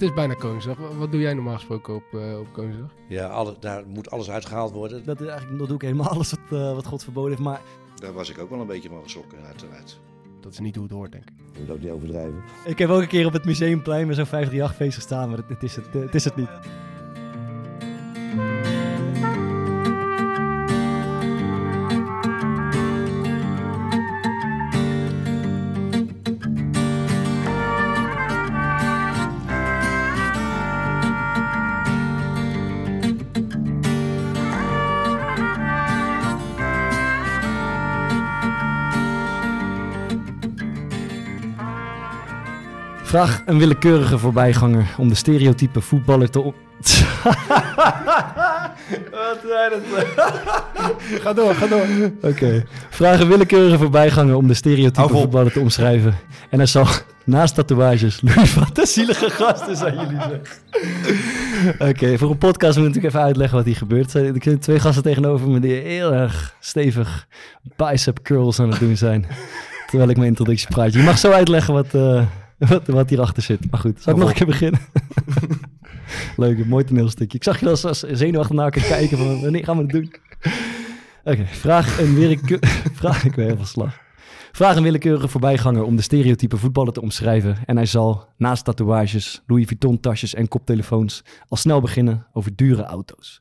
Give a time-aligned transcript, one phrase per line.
[0.00, 0.76] Het is bijna Koningsdag.
[0.98, 2.90] Wat- doe jij normaal gesproken op, eh, op Koningsdag?
[3.08, 5.04] Ja, alle, daar moet alles uitgehaald worden.
[5.04, 7.42] Dat, is eigenlijk, dat doe ik helemaal alles wat, eh, wat God verboden heeft.
[7.42, 7.60] Maar
[7.96, 10.00] Daar was ik ook wel een beetje van geschrokken, uiteraard.
[10.40, 11.32] Dat is niet hoe het hoort, denk ik.
[11.52, 12.42] Je moet ook niet overdrijven.
[12.64, 15.28] ik heb ook een keer op het museumplein met zo'n 538-feest gestaan.
[15.28, 16.48] Maar het, het, is het, het is het niet.
[43.46, 46.40] Een willekeurige voorbijganger om de stereotype voetballer te...
[46.40, 46.54] op-
[49.10, 49.38] Wat?
[51.22, 51.86] Ga door, ga door.
[52.22, 52.64] Oké.
[52.90, 56.14] Vraag een willekeurige voorbijganger om de stereotype voetballer te omschrijven.
[56.50, 56.86] En hij zal
[57.24, 58.20] naast tatoeages...
[58.22, 60.60] Louis, wat een zielige gasten zijn jullie zeg.
[61.90, 64.14] Oké, voor een podcast moet ik natuurlijk even uitleggen wat hier gebeurt.
[64.14, 67.26] Er zijn twee gasten tegenover me die heel erg stevig
[67.76, 69.26] bicep curls aan het doen zijn.
[69.86, 70.92] Terwijl ik mijn introductie praat.
[70.92, 72.22] Je mag zo uitleggen wat, eh,
[72.68, 73.70] wat, wat hierachter zit.
[73.70, 74.80] Maar goed, zal ik nog een keer beginnen?
[76.36, 77.38] Leuk, een mooi toneelstukje.
[77.38, 80.12] Ik zag je als, als zenuwachtig naar elkaar kijken van wanneer gaan we het doen?
[81.24, 82.58] Oké, vraag een willekeur...
[83.00, 84.04] vraag, ik ben heel van slag.
[84.52, 87.56] Vraag een willekeurige voorbijganger om de stereotype voetballer te omschrijven.
[87.66, 92.82] En hij zal naast tatoeages, Louis Vuitton tasjes en koptelefoons al snel beginnen over dure
[92.82, 93.40] auto's.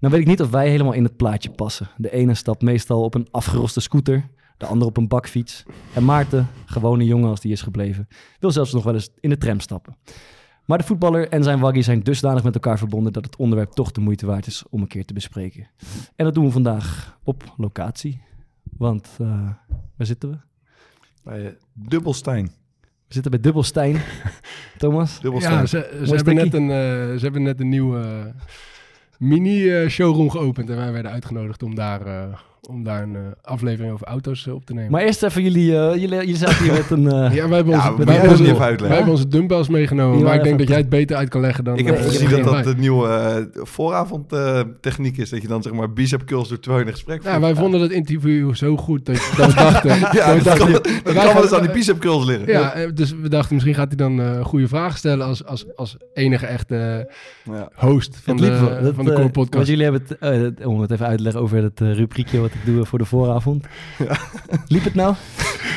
[0.00, 1.88] Nou weet ik niet of wij helemaal in het plaatje passen.
[1.96, 4.28] De ene stapt meestal op een afgeroste scooter,
[4.60, 5.64] de ander op een bakfiets.
[5.94, 9.38] En Maarten, gewone jongen als die is gebleven, wil zelfs nog wel eens in de
[9.38, 9.96] tram stappen.
[10.64, 13.92] Maar de voetballer en zijn waggie zijn dusdanig met elkaar verbonden dat het onderwerp toch
[13.92, 15.68] de moeite waard is om een keer te bespreken.
[16.16, 18.22] En dat doen we vandaag op locatie.
[18.62, 19.48] Want eh,
[19.96, 20.36] waar zitten we?
[21.22, 22.50] Bij eh, Dubbelstein.
[22.80, 23.96] We zitten bij Dubbelstein.
[24.78, 25.20] Thomas?
[25.20, 25.54] Dubbelstein.
[25.54, 28.42] Ja, ze, ze, hebben net een, eh, ze hebben net een nieuwe eh,
[29.18, 30.70] mini-showroom geopend.
[30.70, 32.38] En wij werden uitgenodigd om daar, eh,
[32.68, 34.90] om daar een eh, aflevering over auto's eh, op te nemen.
[34.90, 37.02] Maar eerst even jullie, eh, jullie, jullie zaten hier met een...
[37.38, 40.22] ja, wij hebben Ja, onze, wij onze, wij hebben dumbbells meegenomen.
[40.22, 41.76] Maar ik denk dat jij het beter uit kan leggen dan...
[41.78, 45.30] Ik heb gezien dat dat de nieuwe eh, vooravondtechniek is.
[45.30, 47.80] Dat je dan zeg maar bicep curls doet terwijl je een gesprek Ja, wij vonden
[47.80, 49.90] dat interview zo goed dat, dat we dachten...
[49.98, 52.48] Ja, dat kan, dachten, dat kan wel gaan- eens aan die bicep curls liggen.
[52.52, 55.96] Ja, dus we dachten misschien gaat hij dan eh goede vragen stellen als, als, als
[56.14, 57.10] enige echte
[57.44, 57.70] Ja.
[57.74, 58.56] host van de,
[58.94, 59.68] van de Core Want Podcast.
[59.68, 62.86] jullie hebben het, om het even uit te leggen over het rubriekje wat ik doe
[62.86, 63.66] voor de vooravond.
[64.68, 65.14] Liep het nou?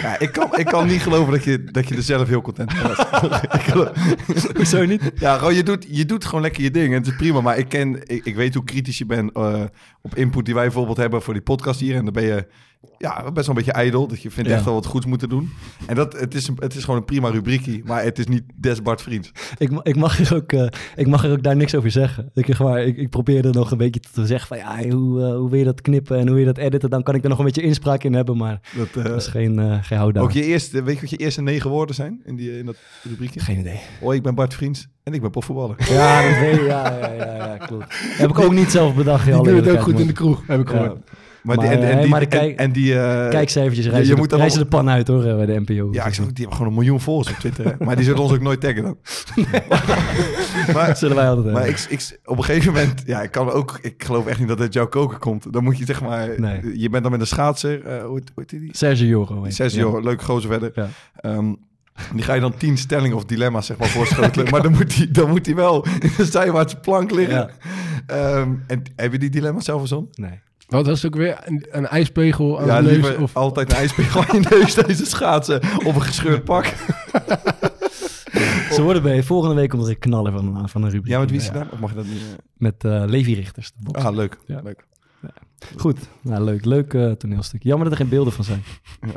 [0.02, 2.74] Ja, ik, kan, ik kan niet geloven dat je, dat je er zelf heel content
[2.74, 3.06] mee was.
[4.58, 5.12] Hoezo niet?
[5.16, 6.88] ja, gewoon, je, doet, je doet gewoon lekker je ding.
[6.88, 7.42] En het is prima.
[7.42, 9.64] Maar ik, ken, ik, ik weet hoe kritisch je bent eh,
[10.02, 11.96] op input die wij bijvoorbeeld hebben voor die podcast hier.
[11.96, 12.48] En dan ben je
[12.98, 14.08] ja, best wel een beetje ijdel.
[14.08, 14.56] Dat je vindt Ja.
[14.56, 15.50] echt wel wat goeds moeten doen.
[15.88, 17.82] En dat, het, is, een- het is gewoon een prima rubriekie.
[17.86, 19.32] Maar het is niet des Bart Vriends.
[19.58, 22.30] Ik, ik, mag er ook, eh, ik mag er ook daar niks over zeggen.
[22.34, 25.36] Ik, zeg maar, ik, ik probeerde nog een beetje te zeggen van ja, hoe, eh,
[25.36, 26.90] hoe wil je dat knippen en hoe wil je dat editen?
[26.90, 29.28] Dan kan ik er nog een beetje inspraak in hebben, maar Dat, eh, dat is
[29.28, 30.24] geen, eh geen houdbaar.
[30.24, 32.76] ook je eerste, weet je wat je eerste negen woorden zijn in, die, in dat
[33.04, 33.40] rubriekje?
[33.40, 33.80] Geen idee.
[34.02, 35.76] Hoi, ik ben Bart Vriends en ik ben profvoetballer.
[35.90, 36.66] Ja, dat weet ik.
[36.68, 37.86] Ja, ja, ja, ja, klopt.
[38.18, 39.26] Heb ik ook niet zelf bedacht.
[39.26, 40.94] Die doen het ook goed in de kroeg, heb ik Ja.
[41.44, 42.94] Maar, Maar, die, en, en eh, die, maar de kijk- en, die
[43.30, 45.88] Kijkcijfertjes je reizen, moet de, reizen de pan uit hoor, eh, bij de NPO.
[45.92, 47.66] Ja, ik zeg die hebben gewoon een miljoen volgers op Twitter.
[47.66, 47.86] Hè?
[47.86, 48.98] Maar die zullen ons ook nooit taggen dan.
[50.74, 51.82] maar Dat zullen wij altijd maar hebben.
[51.92, 54.60] ik, ik, op een gegeven moment, ja, ik kan ook, ik geloof echt niet dat
[54.60, 55.54] het jouw koken komt.
[55.54, 56.80] Dan moet je zeg maar, Nee.
[56.80, 58.70] je bent dan met een schaatser, eh hoe, heet- hoe heet die?
[58.78, 59.42] Sergio Joro.
[59.44, 59.70] hij.
[59.70, 60.72] jaar, leuk gozer verder.
[60.76, 60.88] Ja.
[61.16, 61.54] Ehm,
[62.14, 64.50] die ga je dan tien stellingen of dilemma's zeg maar voorschotelen.
[64.52, 67.36] maar dan moet hij dan moet hij wel in de zijwaartse plank liggen.
[67.36, 67.50] Ja.
[68.08, 70.10] Ehm, en heb je die dilemma's zelf verzonnen?
[70.14, 70.40] Nee.
[70.74, 71.38] Wat was ook weer?
[71.46, 73.16] Een, een ijspegel aan Ja, de neus?
[73.16, 76.66] Of, altijd een ijspegel aan je neus deze schaatsen of een gescheurd pak.
[78.72, 81.12] Ze worden bij volgende week omdat ik knallen van, een- van een rubriek.
[81.12, 81.68] Ja, met wie is het dan?
[81.72, 82.18] Of mag je dat niet?
[82.22, 82.38] eh?
[82.58, 83.72] Met eh Levi Richters.
[83.78, 83.92] de.
[84.00, 84.38] Ah, leuk.
[84.46, 84.60] Ja.
[84.64, 84.86] leuk.
[85.78, 86.66] Goed, nou, leuk.
[86.66, 87.64] Leuk eh, toneelstuk.
[87.64, 88.64] Jammer dat er geen beelden van zijn.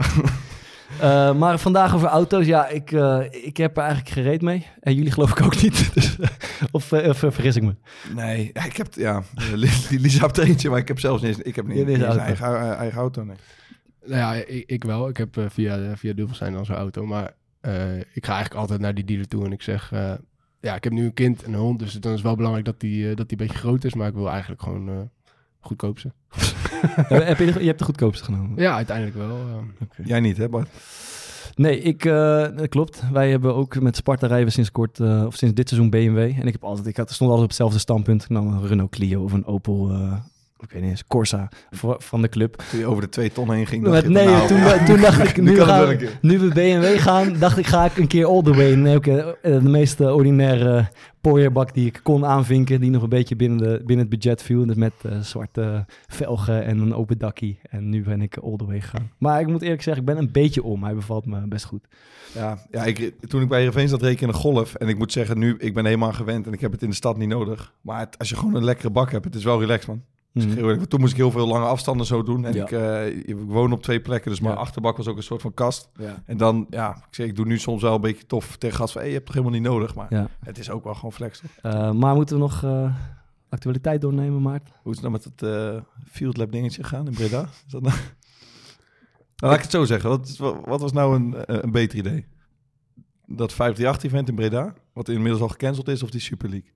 [1.01, 2.47] Eh, maar vandaag over auto's.
[2.47, 4.67] Ja, ik, eh, ik heb er eigenlijk gereed mee.
[4.81, 5.91] En jullie geloof ik ook niet.
[5.95, 6.29] Dus, eh,
[6.71, 7.75] of, of vergis ik me?
[8.15, 9.23] Nee, ik heb, ja,
[9.91, 12.77] Lisa er eentje, maar ik heb zelfs niet, eens- ik heb niet, hebt een eigen,
[12.77, 13.37] eigen auto, nee.
[14.05, 15.09] nou ja, ik, ik wel.
[15.09, 17.07] Ik heb via, via Duvelstein dan zo'n auto.
[17.07, 19.93] Maar eh, ik ga eigenlijk altijd naar die dealer toe en ik zeg...
[19.93, 20.13] eh,
[20.61, 22.67] ja, ik heb nu een kind en een hond, dus dan is het wel belangrijk
[22.67, 23.95] dat die, eh, dat die een beetje groot is.
[23.95, 24.95] Maar ik wil eigenlijk gewoon eh
[25.67, 26.13] goedkoopste.
[27.09, 28.53] Heb je, de, je hebt de goedkoopste genomen.
[28.57, 29.39] Ja, uiteindelijk wel.
[30.05, 30.69] Jij niet, hè Bart?
[31.57, 33.03] Nee, ik, eh, dat klopt.
[33.13, 36.19] Wij hebben ook met Sparta rijden sinds kort, eh, of sinds dit seizoen BMW.
[36.19, 38.23] En ik heb altijd, ik had, stond altijd op hetzelfde standpunt.
[38.23, 40.13] Ik nam een Renault Clio of een Opel, eh,
[40.67, 41.49] ik weet niet eens, Corsa
[41.99, 42.63] van de club.
[42.71, 43.83] Toen je over de twee ton heen ging.
[43.83, 46.49] Met- dacht je, nee, nou, toen, eh, toen dacht ik, nu gaan we- nu we
[46.49, 48.75] BMW gaan, dacht ik, ga ik een keer all the way.
[48.75, 50.89] Nee, oké, eh, de meest eh, ordinaire
[51.21, 54.67] pooierbak die ik kon aanvinken, die nog een beetje binnen, de, binnen het budget viel.
[54.67, 57.59] Dus met eh, zwarte velgen en een open dakkie.
[57.71, 59.11] En nu ben ik all the way gegaan.
[59.19, 60.85] Maar ik moet eerlijk zeggen, ik ben een beetje om.
[60.85, 61.85] Hij bevalt me best goed.
[62.35, 64.75] Ja, ja ik, toen ik bij Heerenveen zat rekenen een golf.
[64.75, 66.95] En ik moet zeggen, nu, ik ben helemaal gewend en ik heb het in de
[66.95, 67.73] stad niet nodig.
[67.81, 70.03] Maar het- als je gewoon een lekkere bak hebt, het is wel relaxed, man.
[70.45, 70.85] Mhm.
[70.85, 72.45] toen moest ik heel veel lange afstanden zo doen.
[72.45, 72.63] En Ja.
[72.63, 74.61] ik, eh, ik woon op twee plekken, dus mijn Ja.
[74.61, 75.89] achterbak was ook een soort van kast.
[75.99, 76.23] Ja.
[76.27, 78.93] En dan, ja, ik zeg, ik doe nu soms wel een beetje tof tegen gas
[78.93, 79.95] van, hey, je hebt het helemaal niet nodig.
[79.95, 81.73] Maar het is ook wel gewoon flex, toch?
[81.73, 82.95] Eh, maar moeten we nog eh,
[83.49, 84.75] actualiteit doornemen, Maarten?
[84.83, 87.43] Hoe is het nou met het Field Lab dingetje gegaan in Breda?
[87.43, 87.95] Is dat nou...
[89.37, 90.11] Nou, laat ik het zo zeggen.
[90.11, 91.35] Wat, wat was nou een,
[91.65, 92.27] een beter idee?
[93.27, 96.71] Dat 538-event in Breda, wat inmiddels al gecanceld is, of die Super League?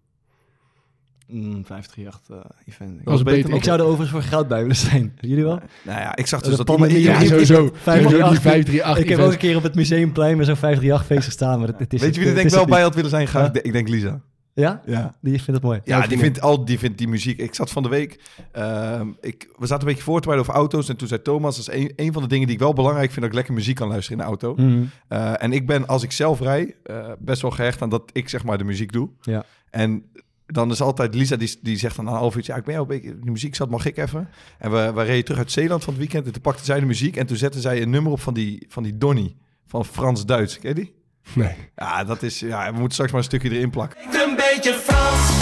[1.32, 2.36] Mm, 538 eh,
[2.66, 3.00] event.
[3.04, 3.54] Was beter?
[3.54, 5.16] Ik zou er overigens voor goud bij willen zijn.
[5.20, 5.60] Jullie wel?
[5.84, 7.64] Nou ja, ik zag De dus dat pandemie- iemand- Ja, sowieso.
[7.64, 11.24] ik- 538 538 ik heb ook een keer op het museumplein met zo'n 538 feest
[11.24, 11.58] gestaan.
[11.58, 13.26] Maar het, het is Weet je wie er denk wel bij had willen zijn?
[13.26, 14.20] Graag, ik denk Lisa.
[14.54, 14.82] Ja?
[14.86, 15.14] Ja.
[15.20, 15.80] Die vindt het mooi.
[15.84, 17.38] Ja, die vindt, al, die vindt die muziek.
[17.38, 18.20] Ik zat van de week.
[18.52, 20.88] ehm, ik, we zaten een beetje voor te bereiden over auto's.
[20.88, 23.08] En toen zei Thomas: dat is een, een van de dingen die ik wel belangrijk
[23.10, 23.20] vind.
[23.20, 24.54] Dat ik lekker muziek kan luisteren in de auto.
[24.54, 24.82] Mhm.
[25.08, 28.28] Eh, en ik ben, als ik zelf rij, eh, best wel gehecht aan dat ik
[28.28, 29.08] zeg maar de muziek doe.
[29.20, 29.44] Ja.
[29.70, 30.04] En
[30.52, 32.52] dan is altijd Lisa, die, die zegt dan een half uurtje...
[32.52, 33.18] Ja, ik ben jou een beetje...
[33.18, 34.28] Die muziek zat, mag ik even?
[34.58, 36.26] En we, we reden terug uit Zeeland van het weekend.
[36.26, 37.16] En toen pakte zij de muziek.
[37.16, 39.36] En toen zette zij een nummer op van die, van die Donny.
[39.66, 40.58] Van Frans-Duits.
[40.58, 40.94] Ken je die?
[41.34, 41.54] Nee.
[41.76, 42.40] Ja, dat is...
[42.40, 44.00] Ja, we moeten straks maar een stukje erin plakken.
[44.00, 45.38] spreekt een beetje Frans,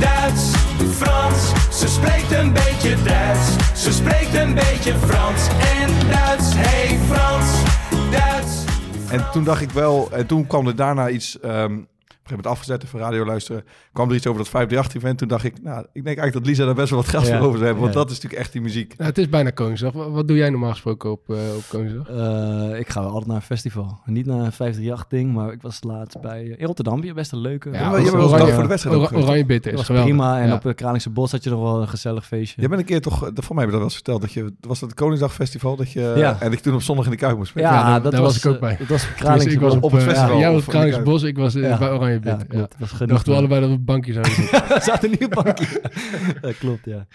[0.00, 0.50] Duits,
[0.96, 1.78] Frans.
[1.78, 3.82] Ze spreekt een beetje Duits.
[3.82, 6.54] Ze spreekt een beetje Frans en Duits.
[6.54, 7.62] Hey Frans,
[8.10, 8.64] Duits.
[9.10, 10.12] En toen dacht ik wel...
[10.12, 11.40] En toen kwam er daarna iets...
[11.40, 11.78] ehm
[12.22, 13.64] een gegeven moment afgezet, even radio luisteren.
[13.92, 15.18] kwam er iets over dat 538-event.
[15.18, 17.28] Toen dacht ik, nou, ik denk eigenlijk dat Lisa daar best wel wat geld Ja,
[17.36, 17.82] voor over zou hebben.
[17.82, 18.00] Want ja.
[18.00, 18.94] dat is natuurlijk echt die muziek.
[18.96, 19.92] Nou, het is bijna Koningsdag.
[19.92, 22.08] Wat, doe jij normaal gesproken op, eh, op Koningsdag?
[22.08, 24.00] Eh, ik ga altijd naar een festival.
[24.04, 26.42] Niet naar een 538-ding, maar ik was laatst bij...
[26.42, 27.70] eh, in Rotterdam, je best een leuke...
[27.70, 29.12] Ja, je bent wel dag voor de wedstrijd.
[29.12, 30.10] Oranje bitter is was geweldig.
[30.10, 30.40] prima.
[30.40, 30.54] En Ja.
[30.54, 32.60] op het Kralingse Bos had je nog wel een gezellig feestje.
[32.60, 33.24] Jij bent een keer toch...
[33.26, 34.20] eh, Voor mij heb je dat wel eens verteld.
[34.20, 35.76] Dat je, was dat het Koningsdagfestival?
[35.76, 36.36] Dat je, Ja.
[36.40, 37.68] En dat je toen op zondag in de Kuip moest spelen.
[37.70, 38.76] ja, dat daar was ik ook eh, bij.
[38.78, 39.82] Dat was op Tenminste, Kralingse ik was Bos.
[39.82, 40.32] op het festival.
[40.34, 42.38] Ja, jij was Kralingse Bos, ik was eh, bij Oranje Ja, bitter.
[42.38, 42.70] Ja, klopt.
[42.70, 43.08] Dat was genoeg.
[43.12, 44.68] Dachten we allebei dat we op een bankje zouden zitten.
[44.68, 45.80] We zaten niet op bankje.
[46.40, 47.06] dat klopt, ja.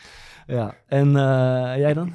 [0.48, 2.14] Ja, en eh, jij dan?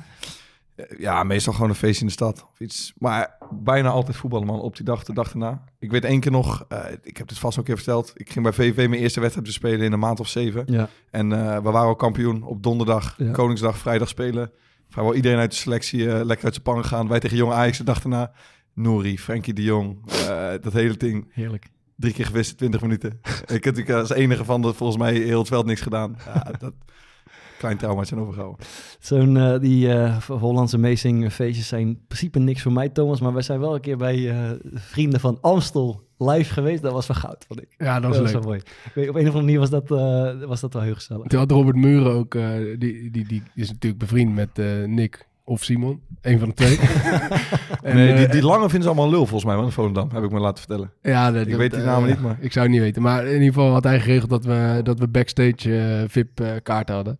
[0.98, 2.46] Ja, meestal gewoon een feestje in de stad.
[2.52, 2.92] Of iets.
[2.98, 4.60] Maar bijna altijd voetballen, man.
[4.60, 5.64] Op die dag, de dag erna.
[5.78, 8.12] Ik weet één keer nog, eh, ik heb het vast ook een keer verteld.
[8.14, 10.62] Ik ging bij VV mijn eerste wedstrijd spelen in een maand of zeven.
[10.66, 10.88] Ja.
[11.10, 13.30] En eh, we waren al kampioen op donderdag, Ja.
[13.30, 14.50] Koningsdag, vrijdag spelen.
[14.88, 17.08] Vrijwel iedereen uit de selectie eh, lekker uit zijn pan gegaan.
[17.08, 18.32] Wij tegen Jong Ajax de dag erna.
[18.74, 21.30] Nouri, Frenkie de Jong, eh, dat hele ding.
[21.32, 21.66] Heerlijk.
[21.96, 23.10] Drie keer gewist, 20 minuten.
[23.56, 26.16] ik heb natuurlijk als enige van de, volgens mij, heel het veld niks gedaan.
[26.24, 26.72] Ja, dat
[27.58, 28.66] klein trauma's zijn overgehouden.
[28.98, 33.20] Zo'n, eh, die eh, Hollandse Amazing feestjes zijn in principe niks voor mij, Thomas.
[33.20, 36.82] Maar wij zijn wel een keer bij eh, vrienden van Amstel live geweest.
[36.82, 37.68] Dat was wel goud, vond ik.
[37.78, 38.44] Ja, dat was leuk.
[38.44, 38.60] mooi.
[38.94, 41.26] Weet, op een of andere manier was dat, eh, was dat wel heel gezellig.
[41.26, 45.26] Toen had Robert Muren ook, eh, die, die, die is natuurlijk bevriend met eh, Nick
[45.44, 46.00] of Simon.
[46.20, 46.78] Een van de twee.
[47.82, 50.08] en, nee, die, eh, die lange vinden ze allemaal lul volgens mij, man, in Volendam.
[50.14, 50.92] Heb ik me laten vertellen.
[51.02, 53.02] Ja, dat- Ik dat, weet die eh, namen niet, maar- Ik zou het niet weten.
[53.02, 57.18] Maar in ieder geval had hij geregeld dat we, dat we backstage eh, VIP-kaarten hadden.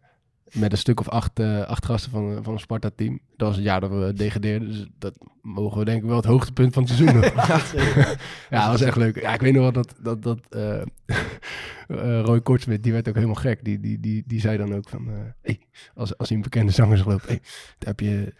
[0.52, 3.20] Met een stuk of acht, eh, acht gasten van, van een Sparta-team.
[3.36, 4.68] Dat was het jaar dat we degradeerden.
[4.68, 7.32] Dus dat mogen we denk ik wel het hoogtepunt van het seizoen noemen.
[8.50, 9.20] ja, dat was echt leuk.
[9.20, 10.80] Ja, ik weet nog wel dat, dat, dat eh,
[11.88, 13.64] eh, Roy Kortsmit, die werd ook helemaal gek.
[13.64, 15.08] Die, die, die, die zei dan ook van...
[15.08, 15.60] eh, hey,
[15.94, 17.26] als, als hij een bekende zanger zag lopen...
[17.26, 17.40] Hey,
[17.78, 18.32] daar heb je...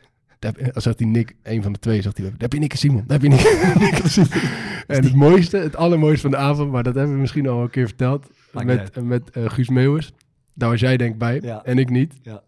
[0.73, 2.27] Als zegt hij Nick, een van de twee, zegt hij...
[2.27, 3.05] Daar heb je Nick en Simon.
[3.07, 4.43] Daar heb je Nick, Nick en Simon.
[4.87, 6.71] En het mooiste, het allermooiste van de avond...
[6.71, 8.31] Maar dat hebben we misschien al een keer verteld...
[8.53, 10.13] Maakt met, met eh, Guus Meeuwis.
[10.55, 11.39] Daar was jij denk ik bij.
[11.43, 11.61] Ja.
[11.65, 12.15] En ik niet.
[12.23, 12.43] Ja.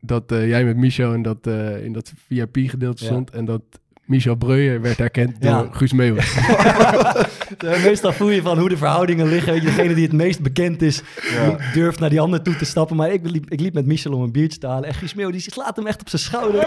[0.00, 3.10] dat eh, jij met Michel in dat, eh, in dat VIP-gedeelte Ja.
[3.10, 3.30] stond.
[3.30, 3.62] En dat
[4.04, 5.58] Michel Breuer werd herkend Ja.
[5.62, 6.34] door Guus Meeuwis.
[7.58, 9.52] Eh, Meestal voel je van hoe de verhoudingen liggen.
[9.52, 11.02] Weet je, Degene die het meest bekend is,
[11.74, 12.96] durft naar die ander toe te stappen.
[12.96, 14.88] Maar ik liep, ik liep met Michel om een biertje te halen.
[14.88, 16.66] En Guus Meeuw, die slaat hem echt op zijn schouder.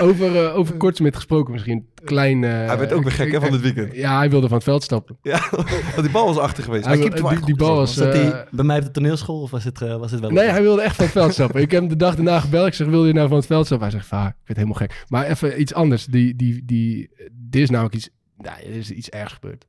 [0.00, 1.88] Over, eh over Kortsmit gesproken misschien.
[2.04, 3.94] Klein, eh, Hij werd ook weer gek hè, van dit weekend.
[3.94, 5.16] Ja, hij wilde van het veld stappen.
[5.22, 5.48] Ja,
[5.94, 6.84] want die bal was achter geweest.
[6.84, 7.10] Hij Hij
[7.44, 7.94] die, bal was was...
[7.94, 10.30] Zat hij eh, bij mij op de toneelschool of was het, eh, was het wel...
[10.30, 11.60] Nee, hij wilde echt van het veld stappen.
[11.60, 12.66] Ik heb hem de dag daarna gebeld.
[12.66, 13.88] Ik zeg, wil je nou van het veld stappen?
[13.88, 15.04] Hij zegt, ah, ik vind het helemaal gek.
[15.08, 16.04] Maar even iets anders.
[16.06, 18.08] Die, die, die, dit is namelijk iets...
[18.36, 19.66] Nou, er is iets ergs gebeurd.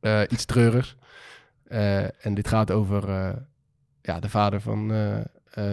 [0.00, 0.96] Eh, iets treurigs.
[1.64, 3.30] Eh, en dit gaat over eh,
[4.02, 5.24] ja, de vader van, eh, eh,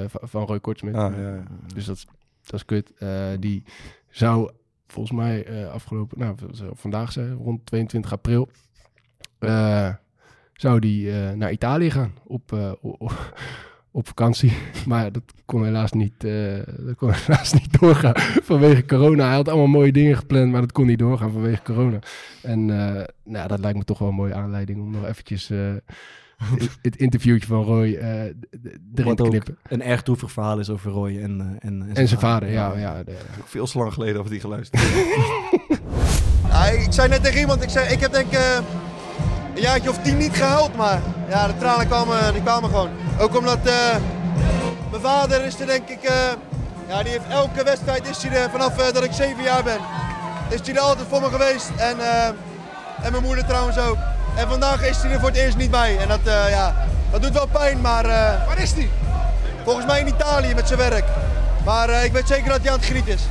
[0.10, 0.96] van- van Roy Kortsmit.
[0.96, 1.44] Ah, ja, ja.
[1.74, 2.08] Dus dat, is-
[2.50, 2.92] dat is kut.
[3.39, 3.63] Die
[4.10, 4.51] zou
[4.88, 6.20] volgens mij eh, afgelopen...
[6.20, 6.36] Nou,
[6.74, 8.50] vandaag zijn rond 22 april...
[9.39, 9.94] eh,
[10.54, 12.98] zou die eh, naar Italië gaan op, eh, o-
[13.92, 14.54] op vakantie.
[14.88, 16.22] Maar dat kon helaas niet,
[16.86, 18.13] dat kon helaas niet doorgaan
[18.44, 19.25] vanwege corona.
[19.25, 22.00] Hij had allemaal mooie dingen gepland, maar dat kon niet doorgaan vanwege corona.
[22.42, 22.66] En
[23.24, 25.51] nou, dat lijkt me toch wel een mooie aanleiding om nog eventjes
[26.82, 28.46] het, interviewtje van Roy eh, d-
[28.96, 29.58] erin Wat te ook knippen.
[29.67, 32.74] een erg droevig verhaal is over Roy en, eh, en, En zijn vader, ja.
[32.77, 34.82] ja de- Veel te lang geleden over die geluisterd.
[36.50, 38.56] Ja, ik zei net tegen iemand, ik, zei, ik heb denk ik eh,
[39.56, 42.89] een jaartje of tien niet gehuild, maar ja, de tranen kwamen, die kwamen gewoon.
[43.20, 43.96] Ook omdat eh,
[44.89, 46.15] mijn vader is er denk ik, eh,
[46.88, 49.79] ja, die heeft elke wedstrijd is hij er vanaf dat ik zeven jaar ben.
[50.50, 52.27] Is hij er altijd voor me geweest en, eh,
[53.06, 53.98] en mijn moeder trouwens ook.
[54.38, 57.22] En vandaag is hij er voor het eerst niet bij en dat, eh, ja, dat
[57.22, 58.03] doet wel pijn, maar...
[58.48, 58.89] Waar is hij?
[59.63, 61.06] Volgens mij in Italië met zijn werk.
[61.65, 63.27] Maar eh, ik weet zeker dat hij aan het genieten is.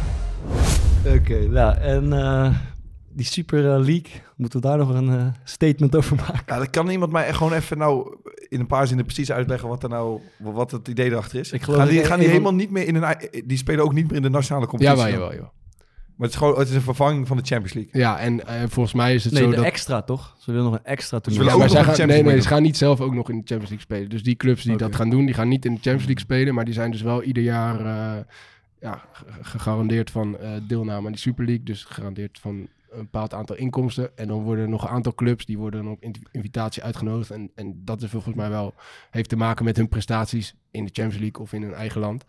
[1.14, 2.54] Oké, nou, en eh,
[3.08, 6.42] die Super eh, League, moeten we daar nog een eh, statement over maken?
[6.46, 8.16] Ja, dan kan iemand mij echt gewoon even nou
[8.48, 11.52] in een paar zinnen precies uitleggen wat er nou wat het idee erachter is.
[11.52, 13.92] Ik geloof gaan die, dat gaan die helemaal niet meer in een die spelen ook
[13.92, 14.98] niet meer in de nationale competitie.
[14.98, 15.22] Jawel, dan?
[15.22, 15.52] jawel, jawel.
[16.16, 18.00] Maar het is gewoon het is een vervanging van de Champions League.
[18.00, 19.64] Ja, en eh, volgens mij is het Nee, zo de dat...
[19.64, 20.36] extra toch?
[20.38, 21.44] Ze willen nog een extra Ze toernooi.
[21.46, 23.44] willen Ja, ook gaan, Champions nee, nee, ze gaan niet zelf ook nog in de
[23.46, 24.08] Champions League spelen.
[24.10, 26.54] Dus die clubs die dat gaan doen, die gaan niet in de Champions League spelen.
[26.54, 28.24] Maar die zijn dus wel ieder jaar eh,
[28.80, 31.64] ja, ge- gegarandeerd van eh, deelname aan die Super League.
[31.64, 32.54] Dus gegarandeerd van
[32.90, 34.16] een bepaald aantal inkomsten.
[34.16, 37.30] En dan worden er nog een aantal clubs, die worden dan op invi- invitatie uitgenodigd.
[37.30, 38.74] En, en dat is volgens mij wel,
[39.10, 42.24] heeft te maken met hun prestaties in de Champions League of in hun eigen land.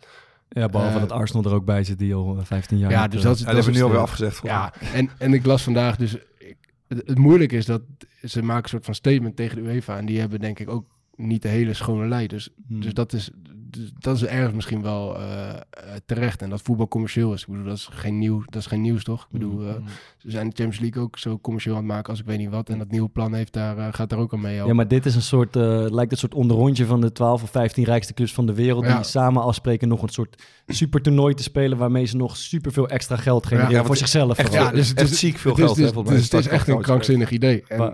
[0.50, 2.92] Ja, behalve Eh, dat Arsenal er ook bij zit, die al eh, 15 jaar...
[2.92, 4.36] Ja, dus eh, dat is, dat dat hebben we nu alweer afgezegd.
[4.36, 6.16] voor Ja, en, en ik las vandaag dus...
[6.38, 7.82] Ik, het, het moeilijke is dat
[8.24, 9.98] ze maken een soort van statement tegen de UEFA.
[9.98, 10.86] En die hebben denk ik ook
[11.16, 12.28] niet de hele schone lei.
[12.28, 12.82] Dus, Hmm.
[12.82, 13.30] dus, dat, is,
[13.70, 15.58] dus dat is ergens misschien wel eh, eh,
[16.06, 16.42] terecht.
[16.42, 17.42] En dat voetbal commercieel is.
[17.42, 19.22] Ik bedoel, dat is geen, nieuw, dat is geen nieuws, toch?
[19.22, 19.74] Ik bedoel, eh,
[20.18, 22.50] ze zijn de Champions League ook zo commercieel aan het maken als ik weet niet
[22.50, 22.70] wat.
[22.70, 24.56] En dat nieuwe plan heeft daar, gaat daar ook aan mee.
[24.56, 27.44] Ja, maar dit is een soort, eh, het lijkt een soort onderrondje van de 12
[27.44, 28.86] of 15 rijkste clubs van de wereld.
[28.86, 28.96] Ja.
[28.96, 31.78] Die samen afspreken nog een soort supertoernooi te spelen.
[31.78, 34.38] Waarmee ze nog superveel extra geld genereren Ja, voor zichzelf.
[34.38, 34.54] echt.
[34.54, 35.78] Ja, dus het echt is- ziek veel het is geld.
[35.78, 37.64] dus- dus het is Start echt een krankzinnig idee.
[37.68, 37.94] En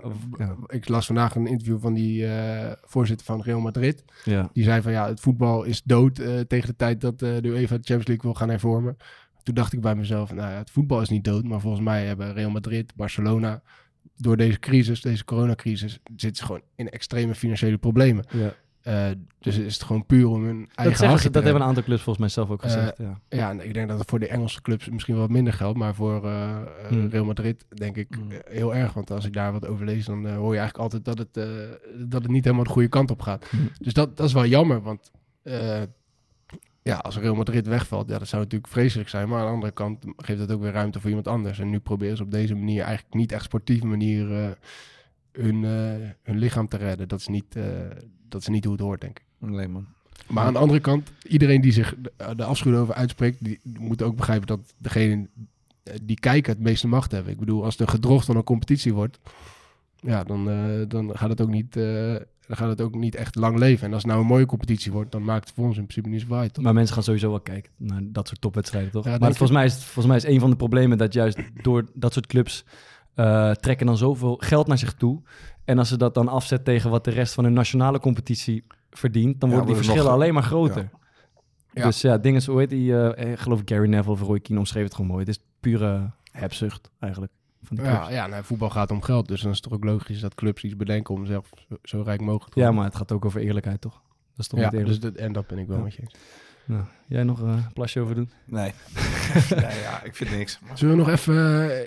[0.66, 4.04] ik las vandaag een interview van die eh, voorzitter van Real Madrid.
[4.24, 4.50] Ja.
[4.52, 7.48] Die zei van ja, het voetbal is dood eh, tegen de tijd dat eh, de
[7.48, 8.96] UEFA de Champions League wil gaan hervormen.
[9.42, 11.44] Toen dacht ik bij mezelf, nou ja, het voetbal is niet dood.
[11.44, 13.62] Maar volgens mij hebben Real Madrid, Barcelona,
[14.16, 18.24] door deze crisis, deze coronacrisis, zitten ze gewoon in extreme financiële problemen.
[18.30, 18.54] Ja.
[18.82, 19.06] Eh,
[19.40, 21.82] dus is het gewoon puur om hun Dat, eigen ze, te dat hebben een aantal
[21.82, 22.96] clubs volgens mij zelf ook gezegd.
[22.98, 23.20] ja.
[23.28, 25.78] Ja, ik denk dat het voor de Engelse clubs misschien wat minder geldt.
[25.78, 26.28] Maar voor
[26.88, 27.08] Hmm.
[27.08, 28.28] Real Madrid denk ik Hmm.
[28.48, 28.92] heel erg.
[28.92, 31.48] Want als ik daar wat over lees, dan hoor je eigenlijk altijd dat het,
[32.08, 33.46] dat het niet helemaal de goede kant op gaat.
[33.48, 33.70] Hmm.
[33.78, 34.82] Dus dat, dat is wel jammer.
[34.82, 35.10] Want
[35.44, 35.82] eh,
[36.82, 39.28] ja, als Real Madrid wegvalt, ja, dat zou natuurlijk vreselijk zijn.
[39.28, 41.58] Maar aan de andere kant geeft het ook weer ruimte voor iemand anders.
[41.58, 44.50] En nu proberen ze op deze manier, eigenlijk niet echt sportieve manier, eh,
[45.32, 47.08] hun, eh, hun lichaam te redden.
[47.08, 47.56] Dat is, niet,
[48.28, 49.48] dat is niet hoe het hoort, denk ik.
[49.48, 49.86] Nee, man.
[50.28, 51.94] Maar aan de andere kant, iedereen die zich
[52.36, 55.28] de, afschuw over uitspreekt, die moet ook begrijpen dat degene
[56.02, 57.32] die kijken het meeste macht hebben.
[57.32, 59.18] Ik bedoel, als het een gedrocht van een competitie wordt,
[59.96, 60.44] ja, dan,
[60.88, 61.76] dan, gaat het ook niet,
[62.46, 63.86] dan gaat het ook niet echt lang leven.
[63.86, 66.08] En als het nou een mooie competitie wordt, dan maakt het voor ons in principe
[66.08, 66.54] niet zoveel uit.
[66.54, 66.64] toch?
[66.64, 69.04] Maar mensen gaan sowieso wel kijken naar dat soort topwedstrijden, toch?
[69.04, 71.38] Ja, maar volgens, mij is, het- volgens mij is een van de problemen dat juist
[71.62, 72.64] door dat soort clubs
[73.14, 75.22] eh, trekken dan zoveel geld naar zich toe.
[75.64, 79.40] En als ze dat dan afzet tegen wat de rest van hun nationale competitie verdient,
[79.40, 80.82] dan Ja, worden die verschillen nog- alleen maar groter.
[80.82, 80.98] ja.
[81.72, 81.84] Ja.
[81.86, 84.84] Dus ja, dingen zo heet die, eh, ik geloof Gary Neville of Roy Keane omschreef
[84.84, 85.20] het gewoon mooi.
[85.24, 87.32] Het is pure hebzucht eigenlijk
[87.66, 88.08] van die clubs.
[88.08, 90.34] Ja, ja nou, voetbal gaat om geld, dus dan is het toch ook logisch dat
[90.34, 92.74] clubs iets bedenken om zelf zo, zo rijk mogelijk te Ja, worden.
[92.74, 93.92] maar het gaat ook over eerlijkheid, toch?
[93.92, 95.00] Dat is toch ja, niet eerlijk?
[95.00, 95.82] dus dat, en dat ben ik wel Ja.
[95.82, 96.14] met je eens.
[96.64, 98.30] Nou, jij nog eh, een plasje over doen?
[98.46, 98.72] Nee.
[99.48, 100.58] ja, ja, ik vind niks.
[100.74, 101.70] Zullen we nog even...
[101.80, 101.86] eh,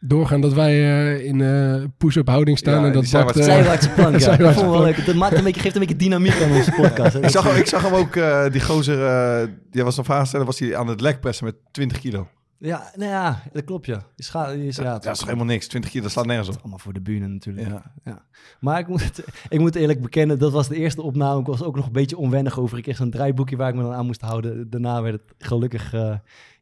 [0.00, 3.94] Doorgaan dat wij eh, in eh, push-up houding staan Ja, en dat Bart, zijwaartse- eh,
[3.94, 4.36] plank, ja.
[4.36, 4.96] Dat vond wel leuk.
[4.96, 7.14] Het maakt een beetje, geeft een beetje dynamiek aan onze podcast.
[7.14, 10.26] Ik zag, hem, ik zag hem ook, eh, die gozer, eh, die was een vraag
[10.26, 12.28] stellen, was hij aan het legpressen met 20 kilo.
[12.60, 14.02] Ja, nou ja, dat klopt ja.
[14.16, 15.66] Die scha- die is, ja, dat is toch helemaal niks.
[15.66, 16.58] 20 kilo, dat slaat nergens op.
[16.60, 17.68] Allemaal voor de bühne natuurlijk.
[17.68, 17.82] Ja.
[18.04, 18.22] Ja.
[18.60, 21.40] Maar ik moet, ik moet eerlijk bekennen, dat was de eerste opname.
[21.40, 22.76] Ik was ook nog een beetje onwennig over.
[22.76, 24.70] Ik kreeg zo'n draaiboekje waar ik me dan aan moest houden.
[24.70, 26.14] Daarna werd het gelukkig eh,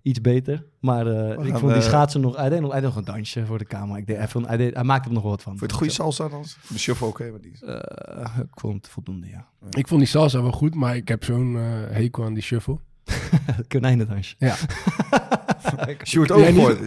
[0.03, 0.65] iets beter.
[0.81, 2.37] Maar eh, ik vond die eh, schaatsen nog...
[2.37, 3.99] Hij deed nog, hij deed nog een dansje voor de camera.
[3.99, 5.59] Ik deed, hij, vond, hij, deed, hij maakte er nog wat van.
[5.59, 6.45] Vond je het goede salsa dan?
[6.69, 7.31] De shuffle ook, hè?
[7.31, 9.47] maar die Eh, ik vond het voldoende, ja.
[9.71, 11.62] Ik vond die salsa wel goed, maar ik heb zo'n eh,
[11.97, 12.79] hekel aan die shuffle.
[13.69, 14.35] Konijnendansje.
[14.38, 14.55] Ja.
[16.05, 16.33] Sjoerd.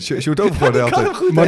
[0.04, 1.08] Sjo- Sjoerd Overgoorde altijd.
[1.34, 1.44] Ja,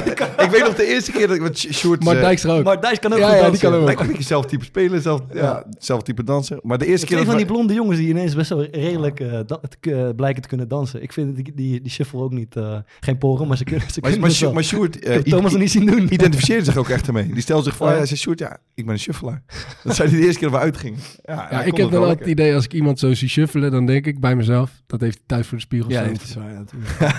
[0.00, 2.04] Dijkstra- ik weet nog de eerste keer dat ik met Sjoerd...
[2.04, 2.64] Maar eh, Dijkstra ook.
[2.64, 3.70] Maar Dijs kan ook Ja, goed ja, die dansen.
[3.96, 4.06] kan ook.
[4.06, 5.64] Beetje zelf type spelen, zelf, ja.
[5.78, 6.60] Zelf type dansen.
[6.62, 9.40] Maar de eerste keer van die blonde jongens die ineens best wel redelijk eh,
[9.80, 11.02] k- blijken te kunnen dansen.
[11.02, 12.56] Ik vind die, die, die shuffle ook niet...
[12.56, 14.48] eh, geen poren, maar ze kunnen, ze Maar, kunnen maar, het wel.
[14.48, 16.12] Sjo- maar Sjoerd eh, Thomas nog niet zien doen.
[16.12, 17.26] identificeerde zich ook echt ermee.
[17.32, 17.96] Die stelde zich voor, Ja.
[17.96, 19.42] hij zei, Sjoerd, ja, ik ben een shuffelaar.
[19.84, 20.98] Dat zei hij de eerste keer dat we uitgingen.
[21.24, 23.86] Ja, hij ik heb wel altijd het idee, als ik iemand zo zie shuffelen, dan
[23.86, 26.52] denk ik bij mezelf, dat heeft hij thuis voor de spiegel Ja, dat is waar,
[26.52, 26.93] natuurlijk.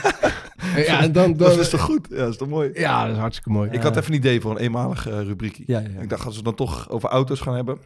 [0.76, 2.08] Ja, en dan, dan, Dat is toch goed?
[2.10, 2.70] Ja, dat is toch mooi?
[2.74, 3.70] ja, dat is hartstikke mooi.
[3.72, 5.64] Ik had even een idee voor een eenmalig eh rubriekje.
[5.68, 6.00] Ja, ja, ja.
[6.02, 7.78] Ik dacht, als we dan toch over auto's gaan hebben,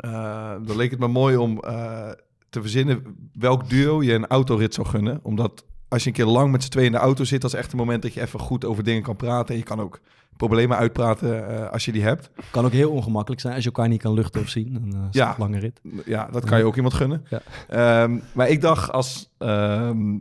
[0.00, 2.10] eh, dan leek het me mooi om eh,
[2.50, 3.02] te verzinnen
[3.32, 5.20] welk duo je een autorit zou gunnen.
[5.22, 7.58] Omdat als je een keer lang met z'n tweeën in de auto zit, dat is
[7.58, 9.54] echt een moment dat je even goed over dingen kan praten.
[9.54, 10.00] En je kan ook
[10.36, 12.30] problemen uitpraten als je die hebt.
[12.50, 14.72] Kan ook heel ongemakkelijk zijn als je elkaar niet kan luchten of zien.
[14.72, 15.34] Dan uh, Ja.
[15.38, 15.80] lange rit.
[16.04, 17.24] Ja, dat kan je ook iemand gunnen.
[17.28, 17.40] Ja.
[17.68, 19.30] Ehm, maar ik dacht als...
[19.38, 20.16] ehm,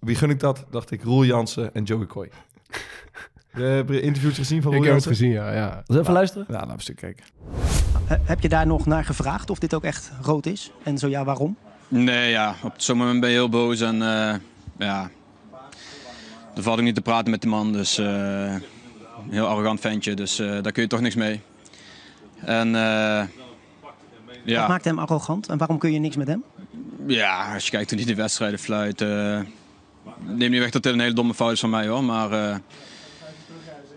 [0.00, 0.64] wie gun ik dat?
[0.70, 2.30] Dacht ik Roel Jansen en Joey Coy.
[3.50, 5.24] Heb je interviews gezien van Ik Roel heb het Jansen?
[5.26, 5.52] gezien, ja.
[5.54, 5.68] ja.
[5.70, 6.44] Zullen we even luisteren?
[6.48, 7.24] Ja, laten we een stuk kijken.
[8.04, 10.70] He- Heb je daar nog naar gevraagd of dit ook echt rood is?
[10.82, 11.56] En zo ja, waarom?
[11.88, 14.34] Nee, ja, op zo'n moment ben je heel boos en eh,
[14.78, 15.10] ja,
[16.54, 17.72] dan valt ik niet te praten met de man.
[17.72, 18.06] Dus eh,
[18.52, 18.62] een
[19.30, 21.40] heel arrogant ventje, dus eh, daar kun je toch niks mee.
[22.44, 23.22] En eh,
[24.56, 26.44] Wat maakt hem arrogant en waarom kun je niks met hem?
[27.06, 29.40] ja, als je kijkt hoe hij de wedstrijden fluit, eh
[30.18, 32.56] neem niet weg dat dit een hele domme fout is van mij hoor, maar eh,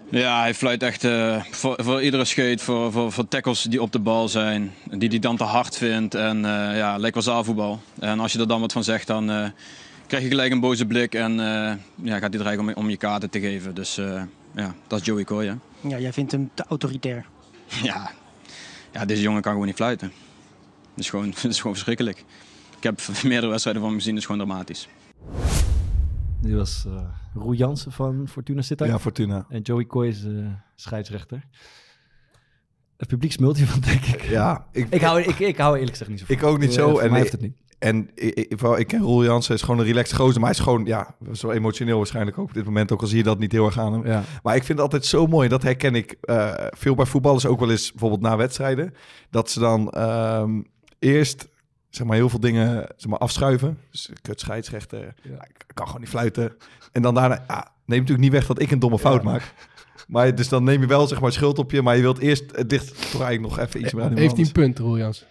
[0.10, 3.92] ja, hij fluit echt eh, voor, voor iedere scheet, voor, voor, voor tackles die op
[3.92, 7.82] de bal zijn, die hij dan te hard vindt en eh, ja, lijkt wel zaalvoetbal.
[8.00, 9.54] En als je er dan wat van zegt, dan
[10.08, 11.36] krijg je gelijk een boze blik en
[11.96, 13.76] ja, gaat hij dreigen om, om je kaarten te geven.
[13.76, 13.96] Dus
[14.56, 15.54] ja, dat is Joey Coy hè.
[15.88, 17.26] Ja, jij vindt hem te autoritair.
[17.84, 18.12] Ja.
[18.92, 20.12] ja, deze jongen kan gewoon niet fluiten.
[20.96, 22.24] Dat is gewoon, dat is gewoon verschrikkelijk.
[22.78, 24.88] Ik heb meerdere wedstrijden van hem gezien, dat is gewoon dramatisch.
[26.44, 26.94] Dit was uh,
[27.34, 28.90] Roel Jansen van Fortuna Sittard.
[28.90, 29.46] Ja, Fortuna.
[29.50, 31.44] En Joey Coy is uh, scheidsrechter.
[32.98, 34.22] Het publiek smult hiervan, denk ik.
[34.22, 36.36] Ja, ik, ik, hou, ik, ik hou eerlijk gezegd niet zo van.
[36.36, 36.98] Ik ook niet zo.
[36.98, 37.56] en mij heeft het niet.
[37.80, 40.40] En ik, ik, ik ken Roel Jansen, is gewoon een relaxed gozer.
[40.40, 42.92] Maar hij is gewoon, ja, zo emotioneel waarschijnlijk ook op dit moment.
[42.92, 44.08] Ook al zie je dat niet heel erg aan hem.
[44.08, 44.24] Ja.
[44.44, 45.50] Maar ik vind het altijd zo mooi.
[45.50, 48.94] Dat herken ik uh, veel bij voetballers ook wel eens, bijvoorbeeld na wedstrijden.
[49.30, 50.66] Dat ze dan um,
[51.00, 51.48] eerst,
[51.96, 53.78] zeg maar, heel veel dingen zeg maar, afschuiven.
[53.92, 55.44] Dus kut scheidsrechter, ja.
[55.44, 56.56] ik kan gewoon niet fluiten.
[56.92, 59.30] En dan daarna, ja, neem natuurlijk niet weg dat ik een domme fout ja.
[59.30, 59.54] maak.
[60.08, 62.44] Maar dus dan neem je wel zeg maar schuld op je, maar je wilt eerst
[62.56, 65.26] het dicht toch eigenlijk nog even iets meer aan Heeft hij een punt, Roel Jans?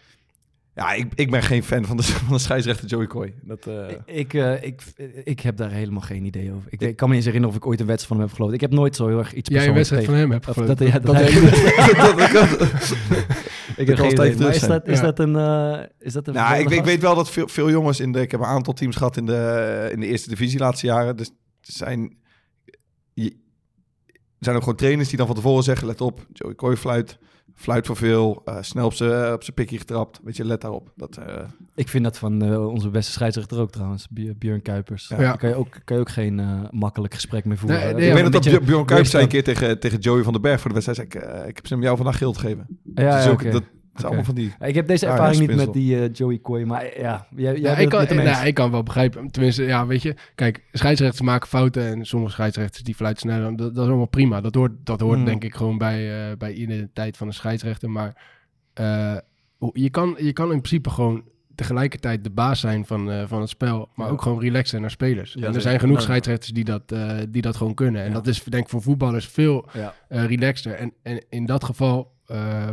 [0.75, 3.35] Ja, ik, ik ben geen fan van de, van de scheidsrechter Joey Coy.
[3.42, 3.88] Dat, uh...
[4.05, 4.83] ik, uh, ik,
[5.25, 6.66] ik heb daar helemaal geen idee over.
[6.70, 8.37] Ik, ik, kan me niet eens herinneren of ik ooit een wedstrijd van hem heb
[8.37, 8.55] geloofd.
[8.55, 10.79] Ik heb nooit zo heel erg iets Jij een wedstrijd van hem hebt of geloofd?
[10.79, 11.33] dat, ja, dat, dat,
[12.33, 12.70] dat, dat,
[13.76, 14.37] ik heb geen idee.
[14.37, 15.04] Maar is dat, is, ja.
[15.04, 18.00] dat een, uh, is dat een Nou, ik, ik, weet wel dat veel, veel jongens
[18.00, 18.20] in de...
[18.20, 21.16] Ik heb een aantal teams gehad in de, in de eerste divisie de laatste jaren.
[21.16, 22.16] Dus er zijn...
[23.14, 23.30] Je,
[24.04, 25.87] er zijn ook gewoon trainers die dan van tevoren zeggen...
[25.87, 27.18] Let op, Joey Coy fluit
[27.54, 30.20] fluit voor veel, uh, snel op zijn op pikje getrapt.
[30.24, 30.92] Weet je, let daarop.
[30.96, 31.24] Dat, uh...
[31.74, 34.06] Ik vind dat van uh, onze beste scheidsrechter ook trouwens,
[34.38, 35.08] Björn Kuipers.
[35.08, 35.16] Ja.
[35.16, 37.78] Daar kan je ook, kan je ook geen makkelijk gesprek mee voeren.
[37.78, 40.32] Nee, nee, ik weet dat, dat Björn Kuipers zei een keer tegen, tegen Joey van
[40.32, 41.12] den Berg voor de wedstrijd.
[41.12, 42.66] Zei, ik, ik heb ze hem jou vandaag geld gegeven.
[42.94, 43.50] Ja, dus ja, ook, okay.
[43.50, 44.52] dat, het is allemaal van die...
[44.59, 47.76] Ja, ik heb deze ervaring niet met die uh, Joey Coy, maar ja, jij, ja,
[47.76, 49.31] ik, kan, nou, ik kan wel begrijpen.
[49.31, 53.57] Tenminste, ja, weet je, kijk, scheidsrechters maken fouten en sommige scheidsrechters die fluiten sneller.
[53.57, 54.40] Dat, dat is allemaal prima.
[54.40, 55.24] Dat hoort, dat hoort mm.
[55.24, 57.90] denk ik gewoon bij, uh, bij identiteit van een scheidsrechter.
[57.90, 58.22] Maar
[58.81, 59.16] uh,
[59.72, 63.48] je, kan, je kan in principe gewoon tegelijkertijd de baas zijn van, uh, van het
[63.48, 64.12] spel, maar ja.
[64.12, 65.33] ook gewoon relaxen naar spelers.
[65.33, 68.02] Ja, en er zijn genoeg nou, scheidsrechters die dat, uh, die dat gewoon kunnen.
[68.02, 68.14] En ja.
[68.14, 69.94] dat is denk ik voor voetballers veel ja.
[70.09, 70.74] uh, relaxter.
[70.74, 72.12] En, en in dat geval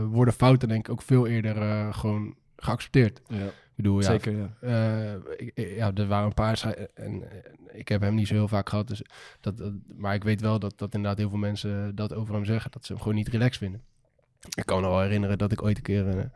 [0.10, 3.22] worden fouten denk ik ook veel eerder uh, gewoon geaccepteerd.
[3.28, 3.46] Ja.
[3.46, 4.50] Ik bedoel, Zeker, ja.
[4.62, 7.24] Uh, ik, ja, er waren een paar en
[7.72, 8.88] ik heb hem niet zo heel vaak gehad.
[8.88, 9.02] Dus
[9.40, 12.46] dat, dat, maar ik weet wel dat, dat inderdaad heel veel mensen dat over hem
[12.46, 13.82] zeggen, dat ze hem gewoon niet relaxed vinden.
[14.56, 16.32] Ik kan me nog wel herinneren dat ik ooit een keer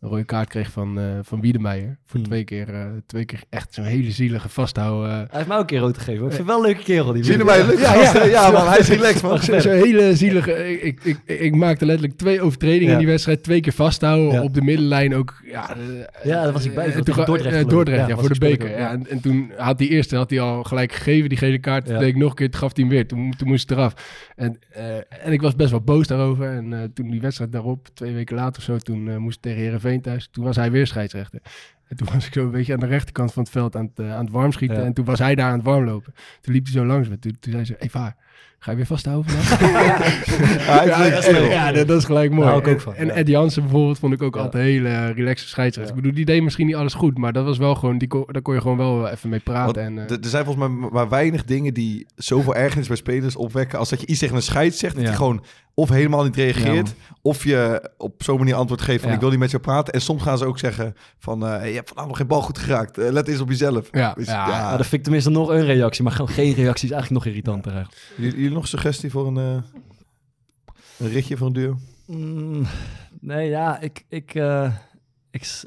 [0.00, 1.98] een rode kaart kreeg van, eh van Wiedemeijer.
[2.06, 2.28] Voor Hmm.
[2.28, 5.10] twee, keer, eh, twee keer echt zo'n hele zielige vasthouden.
[5.10, 6.26] Hij heeft mij ook een keer rood gegeven.
[6.26, 7.12] Ik vind wel een leuke kerel.
[7.12, 7.66] Die Zie je mij?
[7.66, 8.12] Leuk Ja, ja.
[8.12, 8.22] hè?
[8.24, 8.68] ja, man.
[8.68, 9.38] Hij is relaxed, man.
[9.60, 10.70] Zo'n hele zielige...
[10.82, 12.92] Ik, ik, ik, ik maakte letterlijk twee overtredingen Ja.
[12.92, 13.42] in die wedstrijd.
[13.42, 14.32] Twee keer vasthouden.
[14.32, 14.42] Ja.
[14.42, 15.34] Op de middenlijn ook.
[15.44, 15.76] Ja, eh,
[16.24, 16.86] Ja, daar was ik bij.
[16.86, 17.68] eh, toen Dordrecht, eh.
[17.68, 18.70] Dordrecht, Ja, voor de beker.
[18.70, 18.90] Ja.
[18.90, 21.86] En, en toen had die eerste had hij al gelijk gegeven, die gele kaart.
[21.86, 23.06] Toen deed ik nog een keer, toen gaf hij hem weer.
[23.06, 23.94] Toen, toen moest het eraf.
[24.36, 26.46] En, eh, en ik was best wel boos daarover.
[26.48, 29.42] En eh, toen die wedstrijd daarop, twee weken later of zo, toen eh, moest ik
[29.42, 30.28] tegen Heerenveen thuis.
[30.30, 31.40] Toen was hij weer scheidsrechter.
[31.90, 34.06] En toen was ik zo een beetje aan de rechterkant van het veld aan het,
[34.06, 34.78] eh, aan het warm schieten.
[34.78, 34.84] Ja.
[34.84, 36.14] En toen was hij daar aan het warm lopen.
[36.40, 37.18] Toen liep hij zo langs me.
[37.18, 38.16] Toen, toen zei ze, hey vaar,
[38.58, 39.32] ga je weer vasthouden
[40.66, 41.04] ja,
[41.50, 42.42] ja, dat, is gelijk mooi.
[42.42, 43.12] Daar hou ik ook En- van, En ja.
[43.12, 44.40] Ed Jansen bijvoorbeeld vond ik ook Ja.
[44.40, 45.94] altijd een hele uh, relaxe scheidsrechter.
[45.96, 48.24] Ik bedoel, die deed misschien niet alles goed, maar dat was wel gewoon, die kon,
[48.26, 49.82] daar kon je gewoon wel even mee Want praten.
[49.82, 53.78] En, eh, er zijn volgens mij maar weinig dingen die zoveel ergernis bij spelers opwekken.
[53.78, 54.94] als dat je iets tegen een scheids zegt.
[54.96, 56.88] dat je gewoon of helemaal niet reageert.
[56.88, 59.14] Ja, of je op zo'n manier antwoord geeft van Ja.
[59.14, 59.92] ik wil niet met jou praten.
[59.94, 62.58] En soms gaan ze ook zeggen van eh, je hebt vandaag nog geen bal goed
[62.58, 62.98] geraakt.
[62.98, 63.88] Eh, let eens op jezelf.
[63.92, 64.48] Ja, Dus, ja.
[64.48, 66.02] Ja, dat vind ik tenminste nog een reactie.
[66.04, 67.72] Maar gewoon geen reactie is eigenlijk nog irritanter.
[67.72, 68.02] eigenlijk.
[68.16, 69.62] Jullie, jullie nog suggestie voor een, eh,
[70.98, 71.76] een ritje voor een duo?
[72.06, 72.66] Mm,
[73.20, 74.74] nee, ja, ik, ik, eh,
[75.30, 75.64] ik,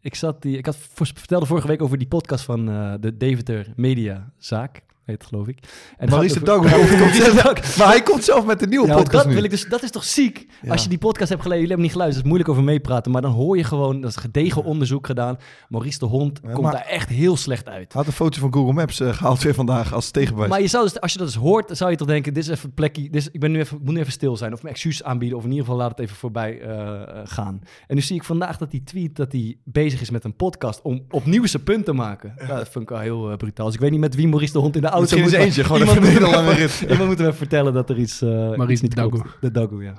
[0.00, 3.72] ik zat die, ik had vertelde vorige week over die podcast van eh, de Deventer
[3.76, 5.58] Media Zaak, heet geloof ik.
[5.60, 7.76] En het Maurice de Dag de Dag.
[7.76, 9.90] Maar hij komt zelf met een nieuwe Ja, podcast dat, wil ik dus, dat is
[9.90, 10.46] toch ziek?
[10.62, 10.72] Ja.
[10.72, 13.12] Als je die podcast hebt gelezen, jullie hebben niet geluisterd, het is moeilijk over meepraten,
[13.12, 15.36] maar dan hoor je gewoon, dat is gedegen onderzoek gedaan.
[15.68, 17.92] Maurice de Hond Ja, komt daar echt heel slecht uit.
[17.92, 20.50] Had een foto van Google Maps eh, gehaald weer vandaag als tegenbewijs.
[20.50, 22.42] Maar je zou dus, als je dat eens hoort, dan zou je toch denken, dit
[22.42, 24.52] is even een plekje, dit is, ik, ben nu even, moet nu even stil zijn,
[24.52, 27.60] of mijn excuus aanbieden, of in ieder geval laat het even voorbij eh, eh, gaan.
[27.86, 30.82] En nu zie ik vandaag dat hij tweet dat hij bezig is met een podcast
[30.82, 32.34] om opnieuw zijn punt te maken.
[32.38, 33.66] Ja, dat vind ik wel heel eh, brutaal.
[33.66, 35.30] Dus ik weet niet met wie Maurice de Hond in de auto Misschien in moet,
[35.32, 36.80] zijn maar eentje, gewoon iemand even een moet even- rit.
[36.90, 39.20] Iemand moet hem even vertellen dat er iets, eh Maurice iets niet de Dagoe.
[39.20, 39.36] klopt.
[39.40, 39.94] De Dagoe, ja.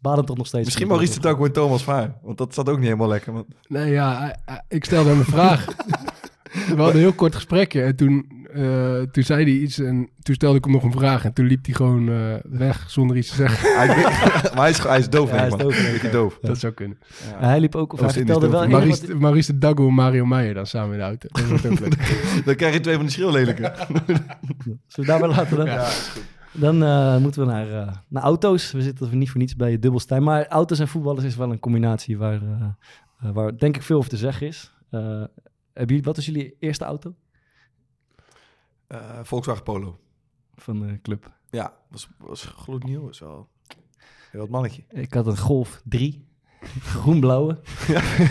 [0.00, 0.64] Baden toch nog steeds.
[0.64, 2.14] Misschien Maurice de Dag en Thomas Vaar.
[2.22, 3.32] Want dat zat ook niet helemaal lekker.
[3.32, 3.46] Want...
[3.68, 5.64] Nee, ja, hij- hij- ik stelde hem een vraag.
[6.52, 8.26] We hadden een heel kort gesprekje en toen,
[8.58, 11.24] eh, toen zei hij iets en toen stelde ik hem nog een vraag.
[11.24, 13.76] En toen liep hij gewoon eh, weg zonder iets te zeggen.
[13.76, 13.86] Hij,
[14.54, 16.38] maar hij is, hij is doof, Ja, hij is doof, denk ik, doof.
[16.40, 16.98] Dat zou kunnen.
[17.40, 18.60] Ja, hij liep ook, of hij vertelde wel...
[18.60, 21.28] wat- Maurice, Maurice de Dago en Mario Meijer dan samen in de auto.
[21.32, 21.96] Dat ook leuk.
[22.44, 23.72] Dan krijg je twee van die schreeuwlelijken.
[23.86, 25.68] Zullen we daar wel laten dan?
[26.52, 28.72] Dan eh, moeten we naar, eh, naar auto's.
[28.72, 30.22] We zitten niet voor niets bij Dubbelstein.
[30.22, 32.40] Maar auto's en voetballers is wel een combinatie waar,
[33.32, 34.72] waar denk ik veel over te zeggen is.
[34.90, 35.00] Eh,
[35.72, 37.14] hebben jullie, wat is jullie eerste auto
[38.88, 39.98] Eh, Volkswagen Polo.
[40.56, 41.30] van de club?
[41.50, 43.06] Ja, was, was gloednieuw.
[43.06, 43.48] Was wel
[44.30, 44.82] heel wat mannetje.
[44.88, 46.26] Ik had een Golf 3.
[46.82, 47.58] Groen-blauwe.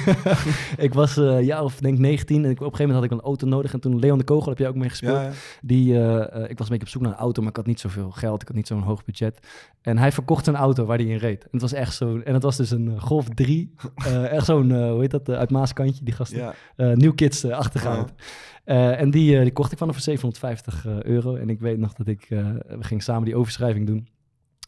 [0.78, 3.12] ik was eh ja of denk 19 en ik, op een gegeven moment had ik
[3.12, 3.74] een auto nodig.
[3.74, 5.17] En toen Leon de Kogel, heb jij ook mee gespeeld?
[5.17, 5.32] Ja, ja.
[5.62, 7.80] Die, eh, ik was een beetje op zoek naar een auto, maar ik had niet
[7.80, 8.41] zoveel geld.
[8.41, 9.48] Ik had niet zo'n hoog budget.
[9.82, 11.43] En hij verkocht een auto waar hij in reed.
[11.43, 12.20] En het was echt zo.
[12.20, 13.74] En het was dus een Golf 3.
[13.96, 16.38] eh, echt zo'n, hoe heet dat, uit Maaskantje, die gasten.
[16.38, 16.54] ja.
[16.96, 17.43] New Kids
[18.67, 18.75] uh.
[18.75, 21.36] Eh, en die, eh, die kocht ik van hem voor 750 eh, euro.
[21.36, 24.08] En ik weet nog dat ik, we gingen samen die overschrijving doen.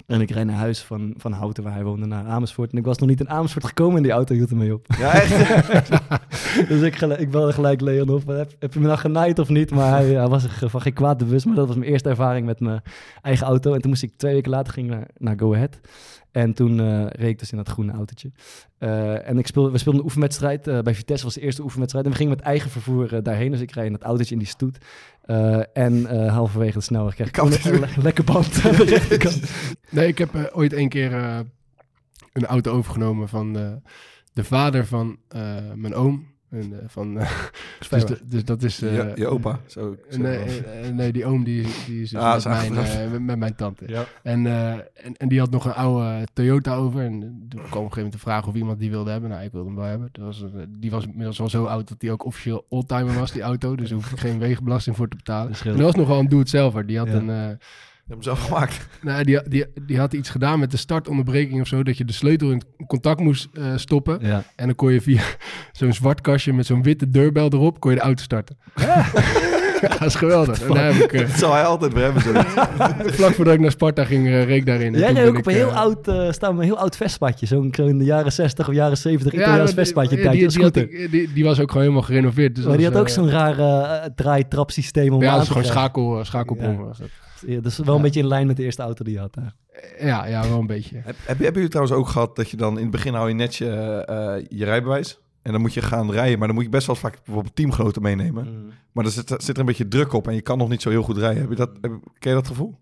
[0.05, 2.71] En ik reed naar huis van, van Houten, waar hij woonde, naar Amersfoort.
[2.71, 4.85] En ik was nog niet in Amersfoort gekomen en die auto hield ermee op.
[4.97, 5.89] ja, echt.
[6.69, 8.27] dus ik, ik belde gelijk Leon op.
[8.27, 9.71] Heb, heb je me nou genaaid of niet?
[9.71, 11.45] Maar hij, hij was van geen kwaad bewust.
[11.45, 12.81] Maar dat was mijn eerste ervaring met mijn
[13.21, 13.73] eigen auto.
[13.73, 15.79] En toen moest ik twee weken later ging naar, naar Go Ahead.
[16.31, 18.31] En toen eh reed ik dus in dat groene autootje.
[18.77, 20.67] Eh, en ik speelde, we speelden een oefenwedstrijd.
[20.67, 22.05] eh, bij Vitesse was de eerste oefenwedstrijd.
[22.05, 23.51] En we gingen met eigen vervoer daarheen.
[23.51, 24.77] Dus ik reed in dat autootje in die stoet.
[25.73, 28.61] En halverwege de snelweg kreeg ik een, een le- lekker band.
[29.89, 31.13] Nee, ik heb ooit een keer
[32.33, 33.81] een auto overgenomen van de,
[34.33, 35.17] de vader van
[35.75, 36.27] mijn oom.
[36.49, 37.31] En, eh, van, eh,
[37.89, 38.81] dus, de- dus dat is...
[38.81, 39.59] eh, je, je opa.
[39.67, 40.62] Zo, nee,
[40.93, 43.83] nee, die oom die, die is dus Ah, met, mijn, eh, met, met mijn tante.
[43.88, 44.05] Ja.
[44.23, 47.01] En, eh, en, en die had nog een oude Toyota over.
[47.01, 49.29] En toen kwam op een gegeven moment de vraag of iemand die wilde hebben.
[49.29, 50.09] Nou, ik wilde hem wel hebben.
[50.12, 53.41] Dat was, die was inmiddels al zo oud dat die ook officieel oldtimer was, die
[53.41, 53.75] auto.
[53.75, 55.51] Dus daar hoefde ik geen wegenbelasting voor te betalen.
[55.51, 56.85] Dat En dat was nog wel een doe-het-zelver.
[56.85, 57.13] Die had Ja.
[57.13, 57.59] een...
[58.09, 58.87] eh, Je hebt hem zelf gemaakt.
[59.01, 61.83] nou, die, die, die had iets gedaan met de startonderbreking of zo.
[61.83, 64.17] Dat je de sleutel in contact moest eh, stoppen.
[64.21, 64.43] Ja.
[64.55, 65.21] En dan kon je via
[65.71, 67.79] zo'n zwart kastje met zo'n witte deurbel erop...
[67.79, 68.57] kon je de auto starten.
[68.75, 70.61] Ja, dat is geweldig.
[70.61, 71.13] En daar heb ik...
[71.13, 72.21] eh, Dat zou hij altijd weer hebben.
[72.21, 72.31] Zo.
[73.11, 74.93] vlak voordat ik naar Sparta ging, eh, reed ik daarin.
[74.93, 77.45] Jij reed ook op een heel oud, eh staan we een heel oud Vespaatje.
[77.45, 80.09] Zo'n zo in de jaren 60 of jaren 70 ja, Italiaans die- tijd.
[80.09, 82.55] die, Dat is die, ik- die, die was ook gewoon helemaal gerenoveerd.
[82.55, 83.63] Dus maar die dat had ook zo'n rare
[84.03, 86.73] uh, draaitrapsysteem om Ja, aan dat is gewoon schakel, schakelbron.
[86.99, 87.05] Ja.
[87.47, 89.36] Ja, dat is wel een beetje in lijn met de eerste auto die je had.
[89.38, 90.02] Eigenlijk.
[90.02, 90.95] Ja, ja, wel een beetje.
[90.95, 93.34] Heb, heb, hebben jullie trouwens ook gehad dat je dan in het begin hou je
[93.36, 93.69] net je,
[94.06, 95.19] eh, je rijbewijs.
[95.41, 96.38] En dan moet je gaan rijden.
[96.38, 98.71] Maar dan moet je best wel vaak bijvoorbeeld teamgenoten meenemen.
[98.91, 100.89] Maar er zit, zit er een beetje druk op en je kan nog niet zo
[100.89, 101.41] heel goed rijden.
[101.41, 102.75] Heb je dat, heb, ken je dat gevoel?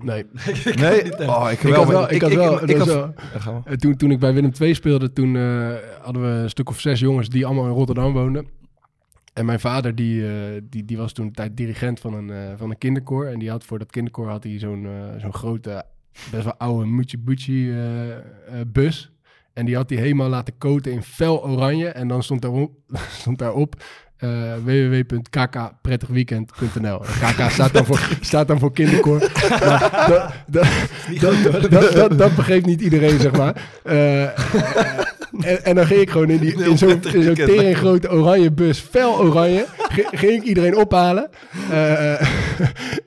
[0.00, 0.24] Nee.
[0.74, 1.28] Nee?
[1.28, 1.74] Oh, ik Ik wel.
[1.84, 3.70] had wel, ik had wel, ik dat had- wel- Ja, gaan we.
[3.70, 5.68] eh, toen, toen ik bij Willem II speelde, toen eh,
[6.02, 8.46] hadden we een stuk of zes jongens die allemaal in Rotterdam woonden.
[9.38, 12.52] En mijn vader, die, eh, die, die was toen een tijd dirigent van een, eh,
[12.56, 13.26] van een kinderkoor.
[13.26, 15.84] En die had voor dat kinderkoor had hij zo'n eh, zo'n grote,
[16.30, 17.04] best wel oude
[18.48, 19.12] eh, bus.
[19.52, 21.88] En die had hij helemaal laten coaten in fel oranje.
[21.88, 22.72] En dan stond daarop,
[23.20, 23.82] stond daarop
[24.16, 27.04] eh www.kkprettigweekend.nl.
[27.04, 29.20] En KK staat dan voor, staat dan voor kinderkoor.
[30.46, 30.66] Dat, dat,
[31.92, 33.70] dat, dat, begreep niet iedereen, zeg maar.
[35.40, 38.78] en, en dan ging ik gewoon in, die, in zo'n zo'n tering grote oranje bus,
[38.78, 41.28] fel oranje, gi- ging ik iedereen ophalen.
[41.70, 42.12] Eh,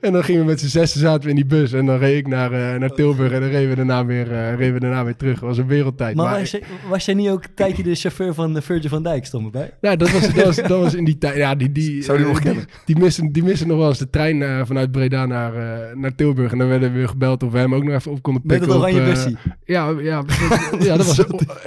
[0.00, 1.72] en dan gingen we met z'n zessen zaten we in die bus.
[1.72, 4.54] En dan reed ik naar, eh, naar Tilburg en dan reden we daarna weer, eh,
[4.54, 5.38] reden we daarna weer terug.
[5.38, 6.16] Dat was een wereldtijd.
[6.16, 8.88] Maar Maar was, je, was jij niet ook een tijdje de chauffeur van de Virgil
[8.88, 9.26] van Dijk?
[9.26, 9.70] Stond erbij?
[9.80, 11.36] ja, dat was, dat, was, dat was in die tijd.
[11.36, 12.64] Ja, die, die, Zou die nog eh, kennen?
[12.84, 16.14] Die, missen, die missen nog wel eens de trein eh, vanuit Breda naar, eh, naar
[16.14, 16.52] Tilburg.
[16.52, 18.58] En dan werden we weer gebeld of we hem ook nog even op konden Met
[18.58, 18.74] pikken.
[18.76, 19.36] het oranje op, eh, bussie.
[19.64, 20.36] Ja, ja, dat,
[20.86, 21.24] ja dat, was,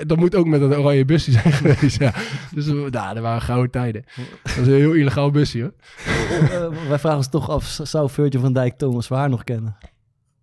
[0.07, 1.99] dat moet ook met dat oranje busje zijn geweest.
[1.99, 2.13] Ja.
[2.53, 4.05] Dus eh, nou, dat waren gouden tijden.
[4.43, 5.73] Dat was een heel illegaal busje hoor.
[6.49, 9.77] Eh, wij vragen ons toch af, zou Virgil van Dijk Thomas Waar nog kennen?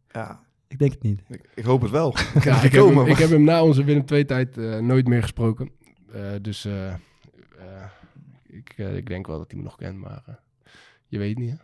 [0.09, 1.21] Ja, Ik denk het niet.
[1.29, 2.15] ik, ik hoop het wel.
[2.43, 5.23] Ja, ik, heb hem, maar- ik heb hem na onze Willem II-tijd eh, nooit meer
[5.23, 5.71] gesproken.
[6.12, 6.95] Eh, dus eh, eh,
[8.49, 10.35] ik, eh, ik denk wel dat hij me nog kent, maar eh,
[11.07, 11.51] je weet niet.
[11.51, 11.57] Hè?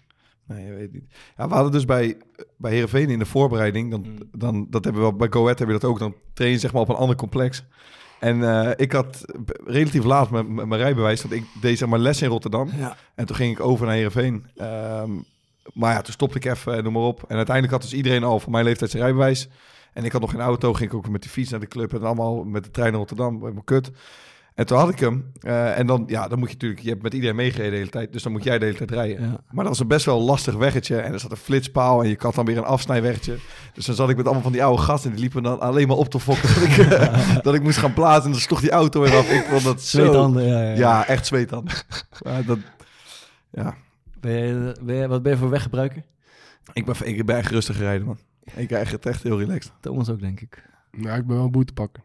[0.54, 1.04] Nee, je weet niet.
[1.36, 2.16] Ja, we hadden dus bij,
[2.56, 5.76] bij Heerenveen in de voorbereiding, dan, dan, dat hebben we wel, bij Go Ahead hebben
[5.76, 7.64] we dat ook, dan train je zeg maar op een ander complex.
[8.20, 9.24] En eh, ik had
[9.64, 12.70] relatief laat mijn- mijn rijbewijs, want ik deed zeg maar les in Rotterdam.
[12.78, 12.96] Ja.
[13.14, 14.46] En toen ging ik over naar Heerenveen.
[14.56, 15.10] Ehm,
[15.72, 17.24] maar ja, toen stopte ik even, en noem maar op.
[17.28, 19.48] En uiteindelijk had dus iedereen al van mijn leeftijd zijn rijbewijs.
[19.92, 21.94] En ik had nog geen auto, ging ik ook met de fiets naar de club
[21.94, 23.90] en allemaal met de trein naar Rotterdam, mijn kut.
[24.58, 25.32] En toen had ik hem.
[25.40, 27.90] eh, en dan, ja, dan moet je natuurlijk, je hebt met iedereen meegereden de hele
[27.90, 29.22] tijd, dus dan moet jij de hele tijd rijden.
[29.22, 29.28] Ja.
[29.50, 30.96] Maar dat was een best wel lastig weggetje.
[31.00, 33.38] En er zat een flitspaal en je had dan weer een afsnijweggetje.
[33.74, 35.88] Dus dan zat ik met allemaal van die oude gasten en die liepen dan alleen
[35.88, 36.98] maar op te fokken dat ik,
[37.44, 38.24] dat ik moest gaan plaatsen.
[38.24, 39.30] En dan sloeg die auto weer af.
[39.32, 39.98] Ik vond dat zo...
[39.98, 40.76] Zweethanden, ja, ja, ja.
[40.76, 41.74] Ja, echt zweethanden.
[42.24, 42.58] maar dat,
[43.50, 43.74] ja,
[44.20, 46.02] Ben je, ben je- wat ben je voor weggebruiker?
[46.72, 48.18] ik ben, ik ben echt rustig gereden, man.
[48.54, 49.72] Ik krijg het echt heel relaxed.
[49.80, 50.62] Thomas ook, denk ik.
[50.92, 52.02] Nou, ik ben wel boete pakken.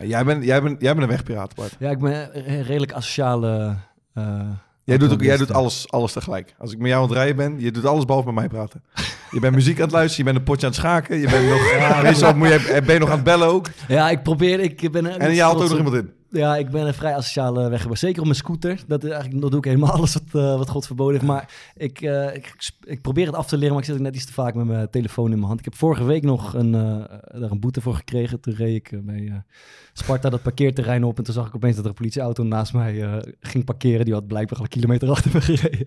[0.00, 1.76] Ja, jij, bent, jij, bent, jij bent een wegpiraat, Bart.
[1.78, 3.74] Ja, ik ben een redelijk asociale...
[4.14, 4.40] eh,
[4.84, 6.54] Jij doet, ook, jij doet alles, alles tegelijk.
[6.58, 8.82] Als ik met jou aan het rijden ben, je doet alles behalve met mij praten.
[9.30, 11.48] Je bent muziek aan het luisteren, je bent een potje aan het schaken, je bent
[11.48, 13.66] nog, meestal moet je, ben je nog aan het bellen ook.
[13.88, 14.60] Ja, ik probeer...
[14.60, 16.12] Ik ben En je haalt ook nog iemand in.
[16.30, 17.96] Ja, ik ben een vrij asociale weggebruiker.
[17.96, 18.80] Zeker op mijn scooter.
[18.86, 21.24] Dat, is eigenlijk, dat doe ik helemaal alles wat, eh, wat God verboden.
[21.24, 24.24] Maar ik, eh, ik, ik probeer het af te leren, maar ik zit net iets
[24.24, 25.58] te vaak met mijn telefoon in mijn hand.
[25.58, 28.40] Ik heb vorige week nog een, eh, daar een boete voor gekregen.
[28.40, 29.42] Toen reed ik bij
[29.92, 31.18] Sparta dat parkeerterrein op.
[31.18, 34.04] En toen zag ik opeens dat er een politieauto naast mij ging parkeren.
[34.04, 35.86] Die had blijkbaar al een kilometer achter me gereden.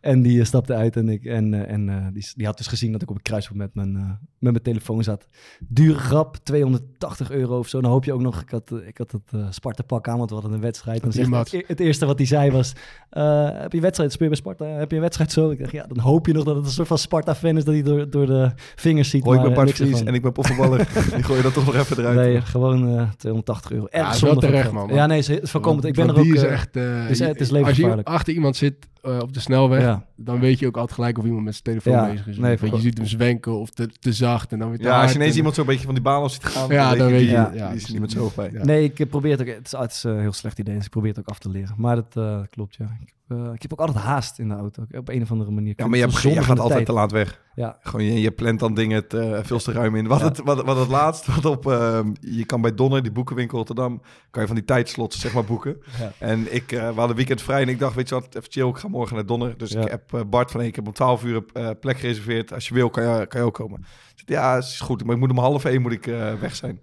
[0.00, 3.10] en die stapte uit en, ik, en, en die, die had dus gezien dat ik
[3.10, 3.92] op een kruispunt met mijn,
[4.38, 5.26] met mijn telefoon zat.
[5.68, 7.80] Dure grap, 280 euro of zo.
[7.80, 9.46] Dan hoop je ook nog, ik had, ik had het eh,
[9.78, 11.00] Sparta pak aan, want we hadden een wedstrijd.
[11.00, 12.72] Dan Die zegt het, het eerste wat hij zei was,
[13.10, 14.64] eh, heb je een wedstrijd, speel je bij Sparta?
[14.78, 15.50] Heb je een wedstrijd zo?
[15.50, 17.74] Ik dacht, ja, dan hoop je nog dat het een soort van Sparta-fan is, dat
[17.74, 19.24] hij door, door de vingers ziet.
[19.24, 20.78] Hoi, ik maar, ben eh, Bart Vries en ik ben profvoetballer.
[21.14, 22.16] Die gooi je dat toch nog even eruit.
[22.16, 23.86] Nee, gewoon eh 280 euro.
[23.90, 24.88] Erg Ja, is wel terecht, man.
[24.94, 25.84] Ja, nee, het is voorkomend.
[25.84, 26.24] Ik ben er ook...
[26.24, 28.08] is eh, echt, eh, het is- het is als je levensgevaarlijk.
[28.08, 28.74] achter iemand zit
[29.08, 30.04] eh, op de snelweg, Ja.
[30.16, 32.36] dan weet je ook altijd gelijk of iemand met zijn telefoon Ja, bezig is.
[32.38, 35.00] nee, Want je ziet hem zwenken of te, te zacht en dan weer te Ja,
[35.02, 37.08] als je ineens en- iemand zo'n beetje van die baan af ziet gaan, Ja, dan
[37.10, 37.26] weet je.
[37.26, 38.50] die, Ja, die is niet met zo bij.
[38.62, 39.46] Nee, ik probeer het ook...
[39.46, 41.38] Het is, het is eh, een heel slecht idee, dus ik probeer het ook af
[41.38, 41.74] te leren.
[41.76, 42.84] Maar dat eh, klopt, ja.
[43.02, 45.70] Ik, eh, ik heb ook altijd haast in de auto, op een of andere manier.
[45.72, 46.86] Ik Ja, maar je, het hebt, je gaat altijd tijd.
[46.86, 47.40] te laat weg.
[47.54, 47.76] Ja.
[47.80, 50.06] Gewoon, je, je plant dan dingen te, veel te ruim in.
[50.06, 50.24] Wat, Ja.
[50.24, 54.02] het, wat, wat het laatst, wat op, ehm, je kan bij Donner, die boekenwinkel Rotterdam,
[54.30, 55.76] kan je van die tijdslots zeg maar boeken.
[55.98, 56.12] Ja.
[56.18, 58.68] En ik, eh, we hadden weekend vrij en ik dacht, weet je wat, even chill,
[58.68, 59.58] ik ga morgen naar Donner.
[59.58, 62.52] Dus ik heb eh, Bart van, ik heb om 12 uur eh, plek gereserveerd.
[62.52, 63.84] Als je wil, kan je, kan je ook komen.
[64.14, 66.04] Ja, is goed, maar ik moet om half één moet ik
[66.40, 66.82] weg zijn.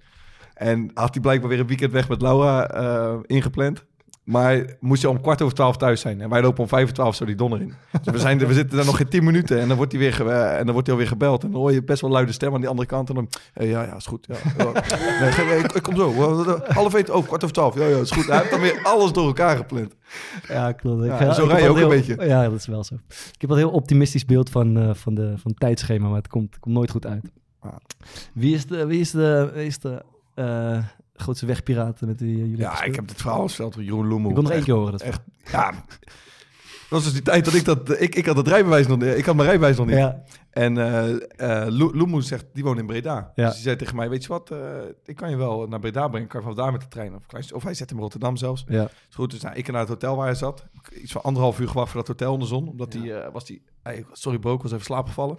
[0.53, 2.67] En had hij blijkbaar weer een weekend weg met Laura
[3.25, 3.86] ingepland.
[4.26, 6.22] Maar moest je om kwart over twaalf thuis zijn.
[6.22, 7.74] En wij lopen om vijf over twaalf zo die donder in.
[7.92, 9.60] Dus we, zijn, er- we zitten daar nog geen tien minuten.
[9.60, 11.44] En dan wordt hij weer, eh, en dan wordt hij alweer gebeld.
[11.44, 13.10] En dan hoor je best wel luide stem aan die andere kant.
[13.10, 14.28] En dan, eh, ja, ja, is goed.
[14.30, 14.36] Ja.
[15.46, 16.14] Nee, ik, ik kom zo.
[16.68, 17.76] Half één, oh, kwart over twaalf.
[17.76, 18.26] Ja, ja, is goed.
[18.28, 19.96] Hij heeft dan weer alles door elkaar gepland.
[20.48, 21.04] Ja, klopt.
[21.04, 22.16] Ik Ja, ga- zo rij je ook een beetje.
[22.26, 22.96] Ja, dat is wel zo.
[23.08, 26.18] Ik heb wel een heel optimistisch beeld van, eh, van, de, van het tijdschema, maar
[26.18, 27.32] het komt, komt nooit goed uit.
[27.64, 27.80] Ja.
[28.34, 30.02] Wie is de, wie is de, wie is de
[30.36, 30.78] eh,
[31.15, 34.30] grootste wegpiraten met wie jullie hebben Ja, ik heb het verhaal verteld van Jeroen Loemel.
[34.30, 34.91] Ik wil nog één keer horen.
[34.91, 35.71] Dat echt, ja.
[36.89, 38.01] Dat was dus die tijd dat ik dat...
[38.01, 39.17] Ik, ik had het rijbewijs nog niet.
[39.17, 39.95] Ik had mijn rijbewijs nog niet.
[39.95, 40.23] Ja.
[40.49, 43.32] En eh eh, Loemoe zegt, die woont in Breda.
[43.36, 43.45] Ja.
[43.45, 44.60] Dus die zei tegen mij, weet je wat, eh,
[45.06, 46.28] ik kan je wel naar Breda brengen.
[46.28, 47.15] Kan je vanaf daar met de trein.
[47.15, 48.63] Of, of hij zet hem in Rotterdam zelfs.
[48.67, 48.84] Ja.
[48.84, 50.65] Is goed, dus nou, ik naar het hotel waar hij zat.
[51.01, 52.67] Iets van anderhalf uur gewacht voor dat hotel in de zon.
[52.69, 53.62] Omdat hij, eh, was die,
[54.12, 55.38] sorry bro, ik was even slaapgevallen.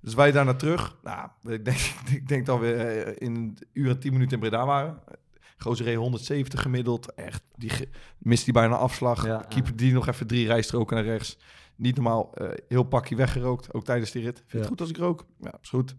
[0.00, 0.96] Dus wij daar naar terug.
[1.02, 1.78] Nou, ik denk,
[2.20, 4.98] ik denk dat we eh, in een uur en tien minuten in Breda waren.
[5.58, 7.14] Gozer reed 170 gemiddeld.
[7.14, 7.70] Echt, die
[8.18, 9.26] mist die bijna afslag.
[9.26, 11.38] Ja, Keeper die nog even drie rijstroken naar rechts.
[11.76, 13.74] Niet normaal, eh, heel pakje weggerookt.
[13.74, 14.36] Ook tijdens die rit.
[14.36, 15.26] Vind je het goed als ik rook?
[15.40, 15.94] Ja, is goed.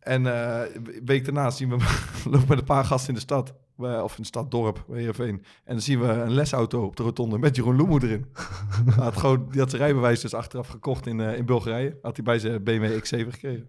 [0.00, 1.76] En een week daarna zien we
[2.30, 3.54] lopen met een paar gasten in de stad.
[3.80, 5.34] Bij- Of in de stad, dorp, bij Heerenveen.
[5.64, 8.26] En dan zien we een lesauto op de rotonde met Jeroen Loemoe erin.
[8.94, 11.98] Hij had gewoon, die had zijn rijbewijs dus achteraf gekocht in, eh, in Bulgarije.
[12.02, 13.68] Had hij bij zijn BMW X7 gekregen.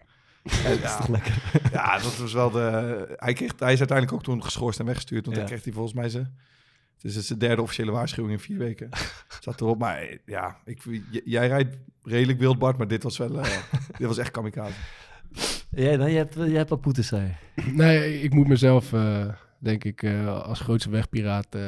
[0.65, 1.41] En ja, toch lekker?
[1.74, 3.06] ja, dat was wel de...
[3.15, 5.26] Hij, kreeg, hij is uiteindelijk ook toen geschorst en weggestuurd.
[5.26, 5.41] Want Ja.
[5.43, 6.38] dan kreeg hij volgens mij zijn...
[7.02, 8.89] Het is zijn derde officiële waarschuwing in vier weken.
[9.39, 9.80] Zat erop.
[9.80, 12.78] Maar eh, ja, ik, j- jij rijdt redelijk wild, Bart.
[12.78, 13.39] Maar dit was wel...
[13.39, 13.58] eh,
[13.97, 14.74] dit was echt kamikaze.
[15.71, 17.36] Jij, dan, je, hebt, je hebt wat poeten, zei.
[17.71, 19.28] Nee, ik moet mezelf, eh,
[19.62, 21.47] denk ik, eh, als grootste wegpiraat...
[21.50, 21.62] eh,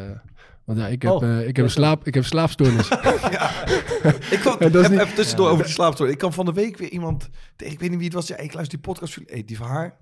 [0.63, 2.89] want ja, ik heb, Oh, eh, ik heb, slaap, ik heb slaapstoornis.
[4.31, 6.07] Ik kan, Ja, dat is even, niet- even tussendoor over die slaapstoel.
[6.07, 7.29] Ik kan van de week weer iemand...
[7.55, 8.27] tegen- Ik weet niet wie het was.
[8.27, 9.17] Ja, ik luister die podcast.
[9.25, 9.95] Hey, die van haar...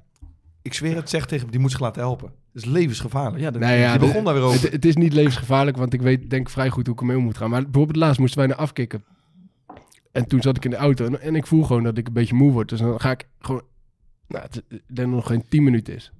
[0.61, 2.27] Ik zweer het, zeg tegen hem, die moet zich laten helpen.
[2.53, 3.43] Dat is levensgevaarlijk.
[3.43, 4.61] Ja, dat, Nee, ja, die begon de- daar weer over.
[4.61, 7.23] Het, het is niet levensgevaarlijk, want ik weet denk vrij goed hoe ik ermee om
[7.23, 7.49] moet gaan.
[7.49, 9.03] Maar bijvoorbeeld laatst moesten wij naar afkicken.
[10.11, 12.13] En toen zat ik in de auto en, en ik voel gewoon dat ik een
[12.13, 12.69] beetje moe word.
[12.69, 13.61] Dus dan ga ik gewoon,
[14.27, 16.11] nou, het, ik denk dat het nog geen 10 minuten is.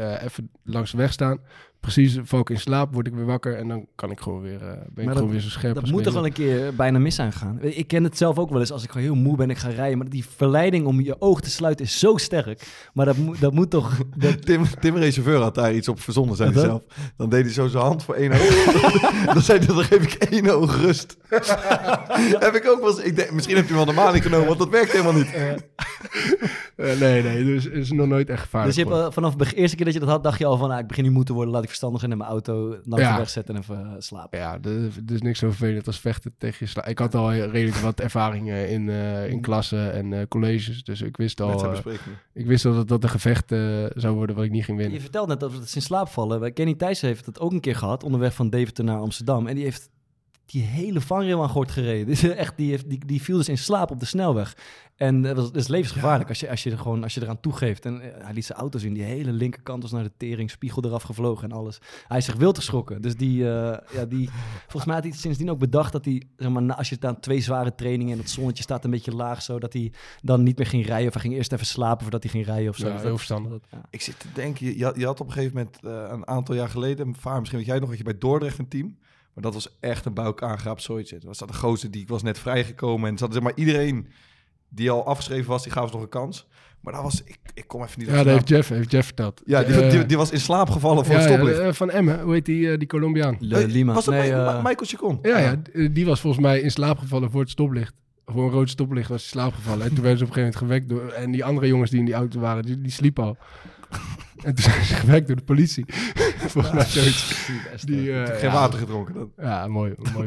[0.00, 1.40] Eh, even langs de weg staan.
[1.80, 4.62] Precies, val ik in slaap, word ik weer wakker en dan kan ik gewoon weer,
[4.62, 6.98] eh, ben ik gewoon weer zo scherp Dat als moet toch wel een keer bijna
[6.98, 7.58] mis aan gaan.
[7.60, 9.58] Ik ken het zelf ook wel eens als ik gewoon heel moe ben en ik
[9.58, 9.98] ga rijden.
[9.98, 12.88] Maar die verleiding om je oog te sluiten is zo sterk.
[12.92, 13.98] Maar dat, moet dat moet toch...
[14.16, 16.82] Dat, Tim, Tim Reserveur had daar iets op verzonnen, zei Wat hij dan?
[16.86, 17.12] zelf.
[17.16, 18.64] Dan deed hij zo zijn hand voor één oog.
[19.34, 21.16] dan zei hij, dan geef ik één oog rust.
[22.46, 22.98] heb ik ook wel eens...
[22.98, 25.32] Ik denk, misschien heeft hij wel de maling genomen, want dat werkt helemaal niet.
[26.76, 28.76] Eh, nee, nee, dus het is nog nooit echt gevaarlijk.
[28.76, 30.68] dus je hebt, vanaf de eerste keer dat je dat had, dacht je al van...
[30.68, 33.12] Nou, ik begin nu moe te worden, laat ik verstandig en mijn auto langs Ja.
[33.12, 34.38] de weg zetten en even eh, slapen.
[34.38, 34.70] Ja, er
[35.06, 38.00] er is niks zo vervelend als vechten tegen je sla- Ik had al redelijk wat
[38.00, 40.84] ervaringen in, eh, in klassen en eh, colleges.
[40.84, 41.74] Dus ik wist al,
[42.32, 44.96] ik wist al dat dat een gevecht eh, zou worden wat ik niet ging winnen.
[44.96, 46.52] Je vertelt net dat het in slaap vallen.
[46.52, 49.46] Kenny Thijs heeft het ook een keer gehad, onderweg van Deventer naar Amsterdam.
[49.46, 49.88] En die heeft
[50.52, 52.06] die hele vangrail aan gort gereden.
[52.10, 54.56] Dus echt, die, heeft, die, die viel dus in slaap op de snelweg.
[54.96, 57.40] En dat, was, dat is levensgevaarlijk als, je, als, je er gewoon, als je eraan
[57.40, 57.84] toegeeft.
[57.84, 60.84] En eh, hij liet zijn auto zien, die hele linkerkant was naar de tering, spiegel
[60.84, 61.78] eraf gevlogen en alles.
[62.08, 63.02] Hij is zich wild geschrokken.
[63.02, 64.28] Dus die, eh, ja, die,
[64.68, 67.40] volgens mij had hij sindsdien ook bedacht dat hij, zeg maar, als je dan twee
[67.40, 70.66] zware trainingen en het zonnetje staat een beetje laag, zo dat hij dan niet meer
[70.66, 71.06] ging rijden.
[71.06, 72.86] Of hij ging eerst even slapen voordat hij ging rijden of zo.
[72.86, 73.50] Ja, Dus heel verstandig.
[73.52, 73.80] dat- ja.
[73.90, 76.26] Ik zit te denken, je, je had, je had op een gegeven moment eh, een
[76.26, 78.96] aantal jaar geleden, Vaar, misschien weet jij nog, dat je bij Dordrecht een team.
[79.34, 81.14] Maar dat was echt een bij elkaar geraapt zooitje.
[81.14, 83.10] Het was dat de gozer die ik was net vrijgekomen.
[83.10, 84.06] En zat zeg maar iedereen
[84.68, 86.46] die al afgeschreven was, die gaf ze nog een kans.
[86.80, 89.06] Maar dat was, ik, ik kom even niet op Ja, dat heeft Jeff, heeft Jeff
[89.06, 89.42] verteld.
[89.44, 91.58] Ja, die, die, die was in slaap gevallen voor ja, het stoplicht.
[91.58, 93.36] eh, van Emmen, hoe heet die, eh, die Colombiaan?
[93.40, 93.92] Le- Lima.
[93.94, 95.18] Was dat Nee, eh, Michael Chacon?
[95.22, 95.56] Ja, ja,
[95.88, 97.94] die was volgens mij in slaap gevallen voor het stoplicht.
[98.26, 99.82] Voor een rood stoplicht was hij in slaap gevallen.
[99.86, 101.22] En toen werden ze op een gegeven moment gewekt door...
[101.22, 103.36] En die andere jongens die in die auto waren, die, die sliepen al.
[104.44, 105.84] En toen zijn ze gewekt door de politie.
[106.52, 107.84] volgens mij zoiets.
[107.84, 109.14] Die, eh, Geen ja, water gedronken.
[109.14, 109.94] Dan Ja, mooi.
[110.14, 110.26] mooi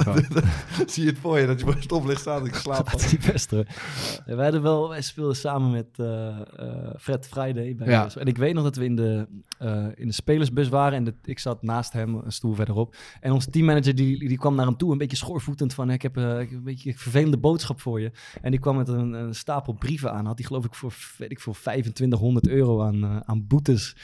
[0.86, 2.92] zie je het voor je, dat je bij het stoplicht staat en ik slaap.
[2.92, 3.66] Dat is die beste.
[4.26, 7.76] Ja, wij, hadden wel, wij speelden samen met eh, eh, Fred Friday.
[7.76, 8.10] Bij Ja.
[8.16, 9.28] En ik weet nog dat we in de,
[9.64, 10.98] eh, in de spelersbus waren.
[10.98, 12.96] En de, ik zat naast hem, een stoel verderop.
[13.20, 15.90] En onze teammanager die, die kwam naar hem toe, een beetje schoorvoetend van...
[15.90, 18.12] ik heb, eh, ik heb een beetje een vervelende boodschap voor je.
[18.42, 20.26] En die kwam met een, een stapel brieven aan.
[20.26, 23.96] Had hij geloof ik voor, weet ik veel, 2500 euro aan, eh, aan boetes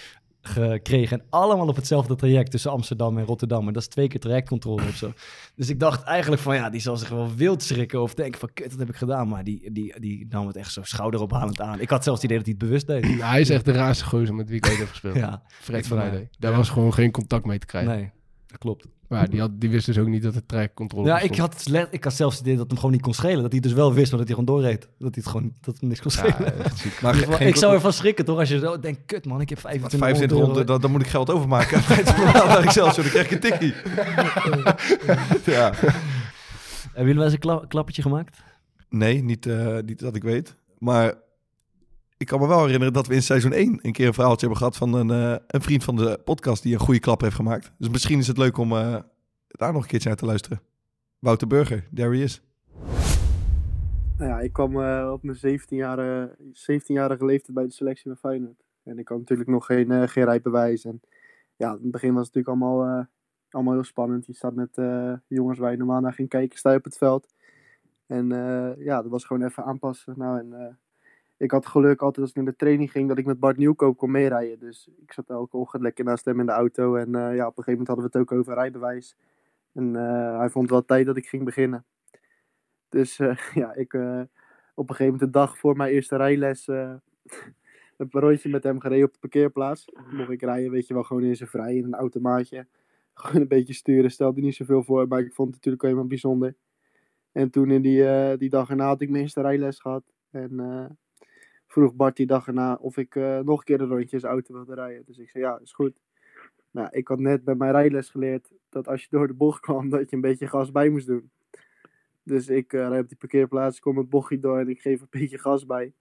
[0.42, 1.20] gekregen.
[1.20, 3.68] En allemaal op hetzelfde traject tussen Amsterdam en Rotterdam.
[3.68, 5.14] En dat is twee keer trajectcontrole of zo.
[5.56, 8.50] Dus ik dacht eigenlijk van ja, die zal zich wel wild schrikken of denken van
[8.54, 9.28] kut, dat heb ik gedaan.
[9.28, 11.80] Maar die, die, die nam het echt zo schouderophalend aan.
[11.80, 13.18] Ik had zelfs het idee dat hij het bewust deed.
[13.20, 15.16] Ja, hij is echt de raarste gozer met wie ik ooit heb gespeeld.
[15.16, 15.88] Ja, Fred.
[15.88, 16.30] Friday.
[16.40, 17.92] Daar was gewoon geen contact mee te krijgen.
[17.92, 18.12] nee,
[18.48, 18.88] dat klopt.
[19.10, 21.34] Maar die, had, die wist dus ook niet dat het trajectcontrole Ja, bestond.
[21.34, 21.40] ik
[21.76, 23.42] had, ik had zelfs het idee dat het hem gewoon niet kon schelen.
[23.42, 24.82] Dat hij dus wel wist, maar dat hij gewoon doorreed.
[24.82, 26.64] Dat hij het gewoon dat het niks kon schelen.
[26.64, 27.02] echt ziek.
[27.02, 30.00] Maar ik zou ervan schrikken toch als je zo denkt, kut man, ik heb 25
[30.00, 31.80] 2500, dan, dan moet ik geld overmaken.
[32.64, 33.74] Ik zelf zo, dan krijg ik een tikkie.
[35.56, 35.72] ja.
[35.74, 35.94] Hebben
[36.96, 38.38] jullie wel eens een kla- klappertje gemaakt?
[38.90, 40.56] Nee, niet, eh, niet dat ik weet.
[40.78, 41.14] Maar
[42.20, 44.58] ik kan me wel herinneren dat we in seizoen 1 een keer een verhaaltje hebben
[44.58, 47.72] gehad van een, eh, een vriend van de podcast die een goede klap heeft gemaakt.
[47.78, 48.96] Dus misschien is het leuk om eh,
[49.48, 50.62] daar nog een keertje naar te luisteren.
[51.20, 52.42] Wouter Burger, there he is.
[54.18, 58.64] Nou ja, ik kwam eh, op mijn 17-jarige 17 leeftijd bij de selectie van Feyenoord.
[58.84, 60.86] En ik had natuurlijk nog geen, geen rijbewijs.
[60.86, 61.02] En
[61.56, 63.08] ja, in het begin was het natuurlijk allemaal,
[63.50, 64.26] allemaal heel spannend.
[64.26, 64.78] Je staat met
[65.28, 67.34] jongens waar je normaal naar ging kijken, sta je op het veld.
[68.06, 68.28] En
[68.78, 70.14] ja, dat was gewoon even aanpassen.
[70.18, 70.78] Nou, en
[71.40, 73.98] ik had geluk altijd als ik naar de training ging, dat ik met Bart Nieuwkoop
[73.98, 74.60] kon meerijden.
[74.60, 76.96] Dus ik zat elke ochtend lekker naast hem in de auto.
[76.96, 79.16] En eh, ja, op een gegeven moment hadden we het ook over rijbewijs.
[79.74, 81.86] En eh, hij vond wel tijd dat ik ging beginnen.
[82.90, 86.68] Dus eh, ja, ik, op een gegeven moment de dag voor mijn eerste rijles
[87.98, 89.86] een rondje met hem gereden op de parkeerplaats.
[90.12, 92.68] Mocht ik rijden, weet je wel, gewoon in zijn vrij, in een automaatje.
[93.14, 96.56] Gewoon een beetje sturen, stelde niet zoveel voor, maar ik vond het natuurlijk helemaal bijzonder.
[97.32, 100.04] En toen in die, die dag erna had ik mijn eerste rijles gehad.
[100.32, 100.52] En
[101.70, 104.54] vroeg Bart die dag erna of ik eh, nog een keer een rondje zijn auto
[104.54, 105.04] wilde rijden.
[105.06, 106.00] Dus ik zei, ja, is goed.
[106.72, 109.90] Nou, ik had net bij mijn rijles geleerd dat als je door de bocht kwam,
[109.90, 111.32] dat je een beetje gas bij moest doen.
[112.24, 115.08] Dus ik uh, rijd op die parkeerplaats, kom het bochtje door en ik geef een
[115.10, 115.94] beetje gas bij.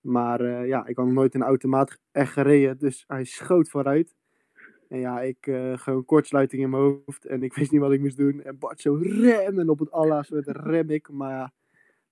[0.00, 4.14] Maar uh, ja, ik had nog nooit een automaat echt gereden, dus hij schoot vooruit.
[4.88, 5.38] En ja, ik
[5.74, 8.42] gewoon kortsluiting in mijn hoofd en ik wist niet wat ik moest doen.
[8.42, 11.10] En Bart zo rem en op het allerlaatste rem ik.
[11.10, 11.52] Maar ja,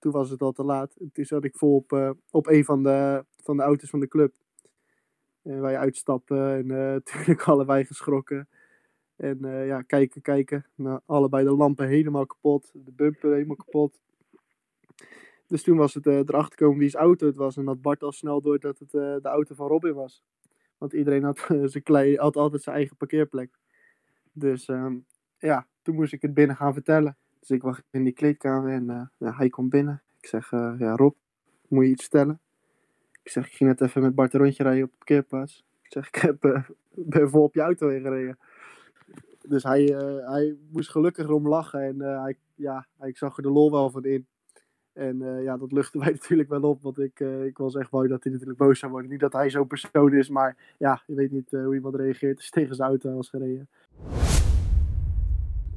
[0.01, 0.95] toen was het al te laat.
[0.95, 4.01] En toen zat ik vol op, uh, op een van de, van de auto's van
[4.01, 4.35] de club.
[5.43, 6.67] En wij uitstappen en
[7.05, 8.49] natuurlijk allebei geschrokken.
[9.17, 10.67] En uh, ja, kijken, kijken.
[10.75, 12.71] Nou, allebei de lampen helemaal kapot.
[12.75, 14.01] De bumper helemaal kapot.
[15.47, 17.57] Dus toen was het erachter komen wie's auto het was.
[17.57, 20.23] En dat Bart al snel door dat het de auto van Robin was.
[20.79, 21.39] Want iedereen had,
[21.73, 23.59] zijn klei, had altijd zijn eigen parkeerplek.
[24.33, 25.05] Dus um,
[25.39, 27.17] ja, toen moest ik het binnen gaan vertellen.
[27.41, 30.03] Dus ik wacht in die kleedkamer en ja, hij komt binnen.
[30.21, 31.15] Ik zeg, ja Rob,
[31.69, 32.41] moet je iets vertellen?
[33.23, 35.63] Ik zeg, ik ging net even met Bart een rondje rijden op de.
[35.83, 38.39] Ik zeg, ik heb, ben vol op je auto heen gereden
[39.51, 39.85] dus hij,
[40.25, 44.05] hij moest gelukkig erom lachen en hij, ja, ik zag er de lol wel van
[44.05, 44.27] in.
[44.93, 48.23] En ja, dat luchtte wij natuurlijk wel op, want ik, ik was echt bang dat
[48.23, 49.11] hij natuurlijk boos zou worden.
[49.11, 52.51] Niet dat hij zo'n persoon is, maar ja, je weet niet hoe iemand reageert als
[52.51, 53.69] tegen zijn auto was gereden.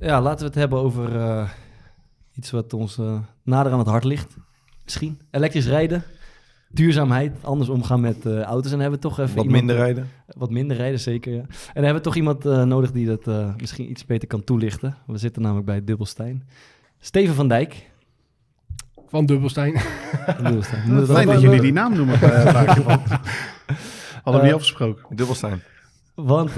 [0.03, 1.09] Ja, laten we het hebben over
[2.35, 2.99] iets wat ons
[3.43, 4.35] nader aan het hart ligt.
[4.83, 6.03] Misschien elektrisch rijden
[6.73, 8.71] duurzaamheid, anders omgaan met uh, auto's.
[8.71, 10.09] En hebben we toch even wat iemand, minder rijden.
[10.27, 11.33] Wat minder rijden, zeker.
[11.33, 11.39] Ja.
[11.39, 14.95] En dan hebben we toch iemand uh, nodig die dat misschien iets beter kan toelichten.
[15.05, 16.47] We zitten namelijk bij Dubbelstein.
[16.99, 17.89] Steven van Dijk.
[19.07, 19.79] Van Dubbelstein.
[20.25, 20.81] Van Dubbelstein.
[20.93, 22.19] Moet Fijn dat jullie die naam noemen.
[24.23, 25.15] Hadden we niet afgesproken.
[25.15, 25.61] Dubbelstein.
[26.16, 26.51] Want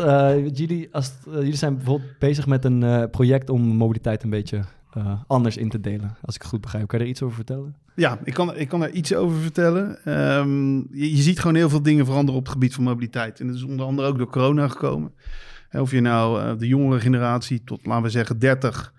[0.57, 4.63] jullie, als, jullie zijn bijvoorbeeld bezig met een project om mobiliteit een beetje
[5.27, 6.87] anders in te delen, als ik het goed begrijp.
[6.87, 7.75] Kan je er iets over vertellen?
[7.95, 9.97] Ja, ik kan, ik kan er iets over vertellen.
[10.39, 13.39] Um, je, ziet gewoon heel veel dingen veranderen op het gebied van mobiliteit.
[13.39, 15.13] En dat is onder andere ook door corona gekomen.
[15.71, 18.93] Of je nou de jongere generatie tot, laten we zeggen, 30,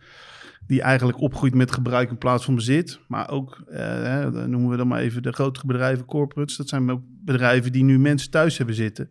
[0.66, 3.00] die eigenlijk opgroeit met gebruik in plaats van bezit.
[3.08, 6.56] Maar ook, uh, noemen we dan maar even de grotere bedrijven, corporates.
[6.56, 9.10] Dat zijn ook bedrijven die nu mensen thuis hebben zitten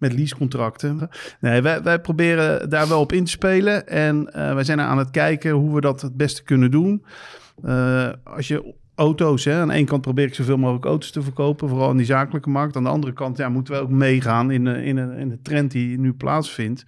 [0.00, 1.08] met leasecontracten.
[1.40, 3.88] Nee, wij, wij proberen daar wel op in te spelen.
[3.88, 7.04] En uh, wij zijn aan het kijken hoe we dat het beste kunnen doen.
[7.64, 11.22] Uh, als je auto's, hè, aan de ene kant probeer ik zoveel mogelijk auto's te
[11.22, 12.76] verkopen, vooral in die zakelijke markt.
[12.76, 15.98] Aan de andere kant ja, moeten we ook meegaan in, in, in de trend die
[15.98, 16.84] nu plaatsvindt.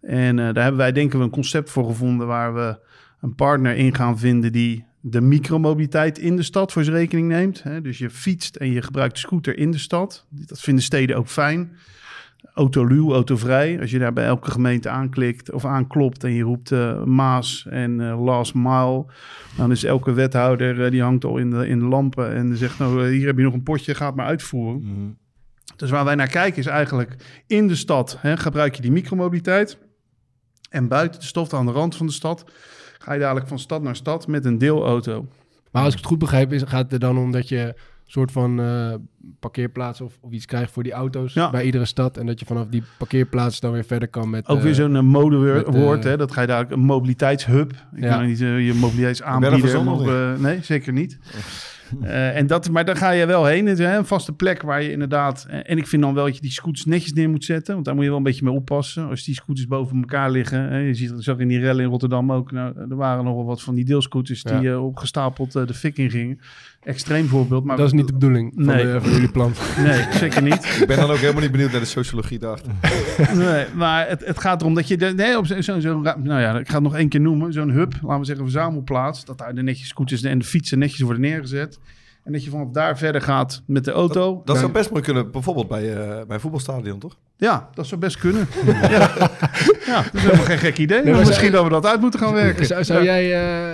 [0.00, 2.78] En daar hebben wij denken we een concept voor gevonden waar we
[3.20, 7.62] een partner in gaan vinden die de micromobiliteit in de stad voor zijn rekening neemt.
[7.62, 7.80] Hè?
[7.80, 10.26] Dus je fietst en je gebruikt de scooter in de stad.
[10.28, 11.76] Dat vinden steden ook fijn
[12.54, 13.80] autoluw, autovrij.
[13.80, 18.00] Als je daar bij elke gemeente aanklikt of aanklopt en je roept uh, Maas en
[18.00, 19.06] uh, Last Mile,
[19.56, 22.78] dan is elke wethouder uh, die hangt al in de, in de lampen en zegt
[22.78, 24.82] nou hier heb je nog een potje, gaat maar uitvoeren.
[24.84, 25.16] Mm.
[25.76, 29.78] Dus waar wij naar kijken is eigenlijk in de stad hè, gebruik je die micromobiliteit
[30.70, 32.44] en buiten de stof aan de rand van de stad
[33.04, 35.26] ga je dadelijk van stad naar stad met een deelauto.
[35.70, 37.74] Maar als ik het goed begrijp, is, gaat het er dan om dat je
[38.06, 38.94] soort van uh,
[39.40, 41.50] parkeerplaats of, of, iets krijgt voor die auto's ja.
[41.50, 42.16] bij iedere stad.
[42.16, 44.48] En dat je vanaf die parkeerplaats dan weer verder kan met...
[44.48, 46.16] Ook weer zo'n uh, modewoord, uh, hè?
[46.16, 47.72] Dat ga je daar een mobiliteitshub.
[47.94, 48.16] Ik ja.
[48.16, 50.40] kan niet je mobiliteitsaanbieder...
[50.40, 51.18] nee, zeker niet.
[52.02, 53.66] Uh, en dat, maar daar ga je wel heen.
[53.66, 55.46] Het is een vaste plek waar je inderdaad...
[55.48, 57.74] En ik vind dan wel dat je die scooters netjes neer moet zetten.
[57.74, 59.08] Want daar moet je wel een beetje mee oppassen.
[59.08, 60.68] Als die scooters boven elkaar liggen.
[60.68, 62.52] Hè, je ziet zag in die rellen in Rotterdam ook.
[62.52, 64.72] Nou, er waren nogal wat van die deelscooters die ja.
[64.72, 66.40] uh, opgestapeld uh, de fik in gingen.
[66.84, 67.64] Extreem voorbeeld.
[67.64, 68.84] Maar dat is niet de bedoeling van, nee.
[68.84, 69.52] de, van jullie plan.
[69.84, 70.78] Nee, zeker niet.
[70.80, 72.72] ik ben dan ook helemaal niet benieuwd naar de sociologie daarachter.
[73.44, 74.96] nee, maar het, het gaat erom dat je...
[74.96, 75.62] De, nee, op zo'n...
[75.62, 77.52] Zo, zo, nou ja, ik ga het nog één keer noemen.
[77.52, 79.24] Zo'n hub, laten we zeggen verzamelplaats.
[79.24, 81.78] Dat daar de netjes scooters en de fietsen netjes worden neergezet.
[82.24, 84.34] En dat je vanaf daar verder gaat met de auto.
[84.34, 87.16] Dat, dat zou best mooi kunnen, bijvoorbeeld bij, uh, bij een voetbalstadion, toch?
[87.36, 88.48] Ja, dat zou best kunnen.
[88.66, 88.88] ja.
[89.86, 91.02] ja, dat is helemaal geen gek idee.
[91.02, 92.66] Nee, maar misschien dat we dat uit moeten gaan werken.
[92.66, 93.04] Zou, zou ja.
[93.04, 93.24] jij...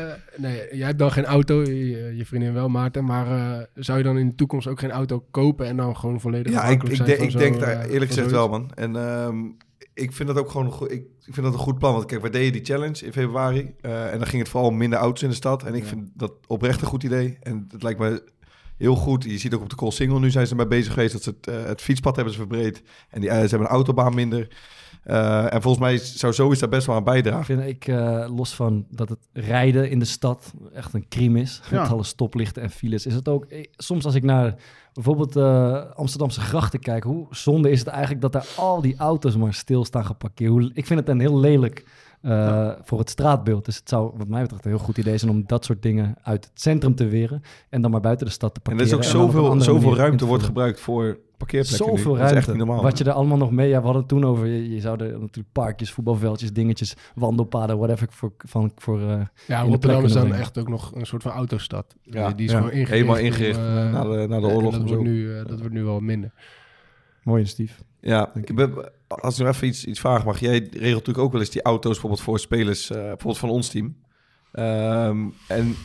[0.06, 3.04] Uh, nee, jij hebt dan geen auto, je, je vriendin wel, Maarten.
[3.04, 6.20] Maar uh, zou je dan in de toekomst ook geen auto kopen en dan gewoon
[6.20, 8.70] volledig Ja, ik, ik, zijn de, ik zo, denk daar eerlijk gezegd wel, man.
[8.74, 9.56] En um,
[9.94, 11.92] ik vind dat ook gewoon een goed, ik vind dat een goed plan.
[11.92, 13.74] Want kijk, wij deden die challenge in februari.
[13.80, 15.62] Uh, en dan ging het vooral om minder auto's in de stad.
[15.62, 15.88] En ik ja.
[15.88, 17.38] vind dat oprecht een goed idee.
[17.40, 18.22] En het lijkt me
[18.80, 19.24] heel goed.
[19.24, 21.46] Je ziet ook op de Koolsingel, nu zijn ze ermee bezig geweest dat ze het,
[21.46, 22.82] eh, het fietspad hebben ze verbreed.
[23.10, 24.48] En die, eh, ze hebben een autobaan minder.
[25.02, 27.44] Eh, en volgens mij zou zoiets daar best wel aan bijdragen.
[27.44, 31.60] Vind ik, eh, los van dat het rijden in de stad echt een crime is,
[31.70, 31.80] Ja.
[31.80, 34.54] met alle stoplichten en files, is het ook, soms als ik naar
[34.92, 39.36] bijvoorbeeld eh, Amsterdamse grachten kijk, hoe zonde is het eigenlijk dat daar al die auto's
[39.36, 40.50] maar stilstaan geparkeerd.
[40.50, 41.84] Hoe, ik vind het een heel lelijk
[42.22, 43.64] eh, voor het straatbeeld.
[43.64, 46.14] Dus het zou wat mij betreft een heel goed idee zijn om dat soort dingen
[46.22, 49.00] uit het centrum te weren en dan maar buiten de stad te En er parkeren.
[49.00, 51.96] is ook zoveel, zoveel ruimte te wordt gebruikt voor parkeerplekken nu.
[51.98, 52.50] Zoveel Dat is echt ruimte.
[52.50, 52.82] niet normaal.
[52.82, 53.68] Wat je er allemaal nog mee...
[53.68, 54.46] Ja, we hadden het toen over...
[54.46, 59.60] Je, je zou er natuurlijk parkjes, voetbalveldjes, dingetjes, wandelpaden, whatever voor, van, voor eh, Ja,
[59.62, 60.40] Rotterdam is dan brengen.
[60.40, 61.94] echt ook nog een soort van autostad.
[62.02, 62.56] Ja, die, die is ja.
[62.58, 62.90] gewoon ingericht.
[62.92, 65.58] Helemaal om, ingericht, eh, na de- na de oorlog En dat, wordt nu, eh, dat
[65.58, 66.32] wordt nu wel minder.
[67.22, 67.82] Mooi, Steve.
[68.00, 70.40] Ja, ben, als ik nog even iets, iets vragen mag.
[70.40, 73.68] Jij regelt natuurlijk ook wel eens die auto's bijvoorbeeld voor spelers, eh, bijvoorbeeld van ons
[73.68, 73.96] team.
[74.52, 75.76] Ehm, en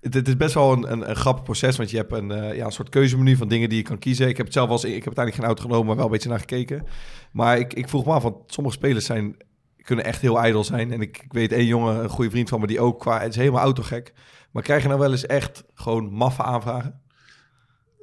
[0.00, 2.64] het, is best wel een, een, een grappig proces, want je hebt een, eh, ja,
[2.64, 4.28] een soort keuzemenu van dingen die je kan kiezen.
[4.28, 6.28] Ik heb het zelf eens, ik heb uiteindelijk geen auto genomen, maar wel een beetje
[6.28, 6.86] naar gekeken.
[7.32, 9.36] Maar ik, ik vroeg me af, want sommige spelers zijn,
[9.82, 10.92] kunnen echt heel ijdel zijn.
[10.92, 13.30] En ik, ik weet één jongen, een goede vriend van me, die ook qua, het
[13.30, 14.12] is helemaal autogek.
[14.50, 17.02] Maar krijg je nou wel eens echt gewoon maffe aanvragen?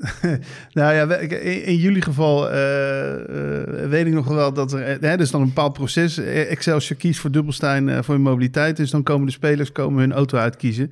[0.73, 1.15] nou ja,
[1.65, 4.81] in, jullie geval eh, eh, weet ik nog wel dat er...
[4.81, 6.17] eh, Hè, is dan een bepaald proces.
[6.17, 8.77] Eh, Excelsior kiest voor Dubbelstein voor hun mobiliteit.
[8.77, 10.91] Dus dan komen de spelers komen hun auto uitkiezen.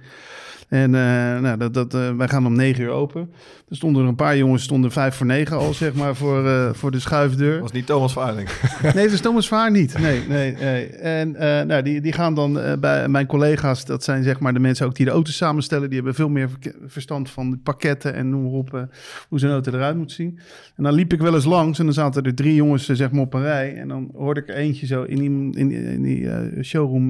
[0.70, 3.30] En eh, nou, dat, dat, eh, wij gaan om negen uur open.
[3.70, 6.70] Er stonden er een paar jongens, stonden vijf voor negen al, zeg maar, voor, eh,
[6.74, 7.60] voor de schuifdeur.
[7.62, 8.50] was niet Thomas Vaarling.
[8.84, 9.98] Nee, dat is Thomas Vaar niet.
[10.00, 10.86] Nee, nee, nee.
[10.88, 11.32] En
[11.68, 14.96] nou, die, die gaan dan bij mijn collega's, dat zijn zeg maar de mensen ook
[14.96, 15.88] die de auto's samenstellen.
[15.88, 16.50] Die hebben veel meer
[16.86, 18.88] verstand van de pakketten en noem maar op
[19.30, 20.40] hoe zo'n auto eruit moet zien.
[20.76, 23.22] En dan liep ik wel eens langs en dan zaten er drie jongens zeg maar
[23.22, 23.76] op een rij.
[23.76, 26.30] En dan hoorde ik eentje zo in die, in, die- in die
[26.64, 27.06] showroom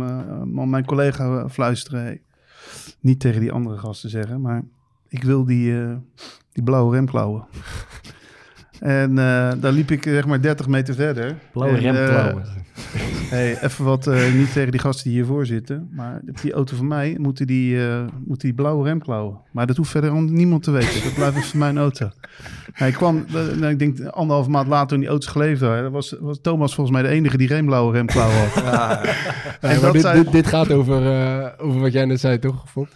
[0.54, 2.02] man, mijn collega fluisteren.
[2.04, 2.22] Hey,
[3.00, 4.64] niet tegen die andere gasten zeggen, maar
[5.08, 5.96] ik wil die, eh,
[6.52, 7.48] die blauwe remklauwen.
[8.80, 11.36] En eh daar liep ik zeg maar 30 meter verder.
[11.54, 12.44] Blauwe En, eh, remklauwen.
[13.36, 15.90] hey, even wat, eh, niet tegen die gasten die hiervoor zitten.
[15.92, 19.38] Maar op die auto van mij moeten die, eh, moeten die blauwe remklauwen.
[19.52, 21.04] Maar dat hoeft verder niemand te weten.
[21.04, 22.10] Dat blijft voor mijn auto.
[22.74, 25.92] Hij kwam, nou, ik denk anderhalf maand later toen die auto's geleverd waren.
[25.92, 28.64] Was, was Thomas volgens mij de enige die geen blauwe remklauwen had.
[28.64, 29.02] Ja.
[29.82, 32.64] Maar dit, zijn- dit, dit gaat over, eh, over wat jij net zei, toch?
[32.70, 32.88] Fok?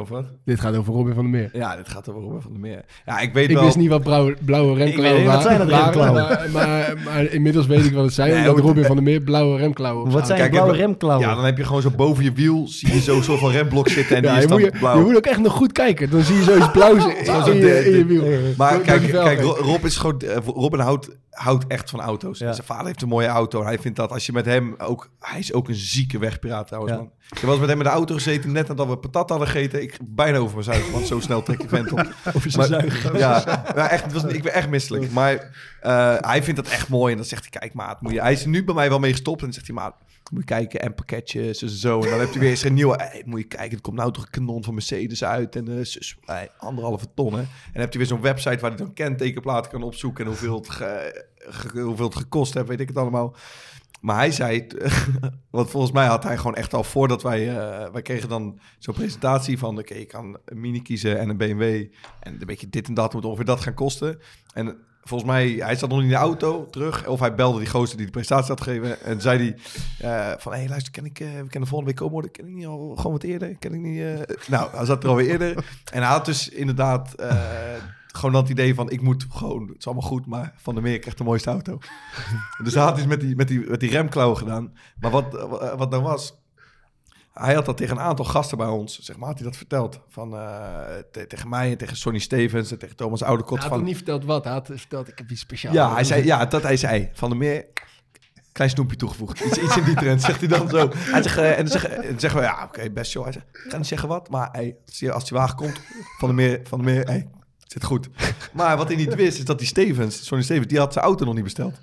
[0.00, 0.24] Over wat?
[0.44, 1.50] Dit gaat over Robin van der Meer.
[1.52, 2.84] Ja, dit gaat over Robin van der Meer.
[3.06, 3.64] Ja, ik weet Ik wel...
[3.64, 5.58] wist niet wat blauwe, blauwe remklauwen weet niet, wat waren.
[5.58, 6.22] zijn dat remklauwen?
[6.22, 8.30] Maar, maar, maar inmiddels weet ik wat het zijn.
[8.30, 11.28] Nee, omdat hoe- Robin van der Meer blauwe remklauwen Wat zijn blauwe remklauwen?
[11.28, 13.88] Ja, dan heb je gewoon zo boven je wiel, zie je zo'n soort van remblok
[13.88, 14.98] zitten en die is je, dan moet je, blauw.
[14.98, 16.10] je moet ook echt nog goed kijken.
[16.10, 18.24] Dan zie je zoiets blauws in, in, je, in je de- wiel.
[18.56, 20.18] Maar kijk, kijk Rob is gewoon...
[20.20, 22.38] eh, Robin houdt, houdt echt van auto's.
[22.38, 23.64] Zijn vader heeft een mooie auto.
[23.64, 25.10] Hij vindt dat als je met hem ook...
[25.20, 26.98] Hij is ook een zieke wegpiraat trouwens, Ja.
[26.98, 27.10] man.
[27.30, 29.82] Ik eens met hem in de auto gezeten, net nadat we patat hadden gegeten.
[29.82, 31.98] Ik bijna over mijn zuigen, want zo snel trekt die vent op.
[32.46, 33.18] Zijn Maar- zuigen.
[33.26, 35.12] Ja, maar echt, het was, ik ben echt misselijk.
[35.12, 37.10] Maar eh, hij vindt dat echt mooi.
[37.12, 38.20] En dan zegt hij, kijk maat, moet je...
[38.20, 39.38] Hij is nu bij mij wel mee gestopt.
[39.38, 39.94] En dan zegt hij, maat,
[40.30, 40.80] moet je kijken.
[40.80, 42.02] En pakketjes en zo.
[42.02, 43.22] En dan heb je weer eens een nieuwe...
[43.24, 45.56] Moet je kijken, er komt nou toch een kanon van Mercedes uit.
[45.56, 46.18] En eh, zus,
[46.58, 47.38] anderhalve ton.
[47.38, 50.24] En heb je weer zo'n website waar hij dan kentekenplaten kan opzoeken.
[50.24, 53.36] En hoeveel het, hoeveel het gekost heeft, weet ik het allemaal.
[54.00, 54.66] Maar hij zei,
[55.50, 58.94] want volgens mij had hij gewoon echt al voordat wij, eh, wij kregen dan zo'n
[58.94, 61.86] presentatie van, oké, je kan een Mini kiezen en een BMW
[62.20, 64.18] en een beetje dit en dat moet ongeveer dat gaan kosten.
[64.54, 64.76] En
[65.06, 68.06] volgens mij, hij zat nog in de auto terug, of hij belde die gozer die
[68.06, 69.56] de presentatie had gegeven en zei hij
[70.32, 72.46] eh, van, hé hey, luister, ken ik, eh, we kennen volgende week komen worden, ken
[72.46, 75.30] ik niet al gewoon wat eerder, ken ik niet, eh?" nou, hij zat er alweer
[75.30, 77.14] eerder en hij had dus inderdaad
[78.06, 80.98] gewoon dat idee van, ik moet gewoon, het is allemaal goed, maar Van der Meer
[80.98, 81.78] krijgt de mooiste auto.
[82.64, 84.72] Dus hij had iets met die, met die, met die remklauwen gedaan.
[85.00, 85.32] Maar wat,
[85.76, 86.34] wat nou was,
[87.44, 90.00] hij had dat tegen een aantal gasten bij ons, zeg maar, had hij dat verteld.
[90.08, 90.68] Van, eh,
[91.12, 93.58] te- tegen mij en tegen Sonny Stevens en tegen Thomas Oudekot.
[93.58, 94.44] Hij had van, niet verteld wat.
[94.44, 95.76] Hij had verteld, ik heb iets speciaals.
[95.76, 97.10] ja, hij zei, ja, dat hij zei.
[97.12, 97.66] Van der Meer,
[98.52, 99.40] klein snoepje toegevoegd.
[99.40, 100.90] Iets, iets in die trend, zegt hij dan zo.
[100.94, 103.22] Hij zegt, eh, en dan zeggen, en dan zeggen we, ja, oké, best joh.
[103.24, 104.76] Hij zegt, ik ga niet zeggen wat, maar hey,
[105.12, 105.80] als die wagen komt,
[106.18, 107.28] Van der Meer, van der Meer, hey,
[107.66, 108.08] zit goed.
[108.52, 111.24] Maar wat hij niet wist, is dat die Stevens, Sonny Stevens, die had zijn auto
[111.24, 111.80] nog niet besteld.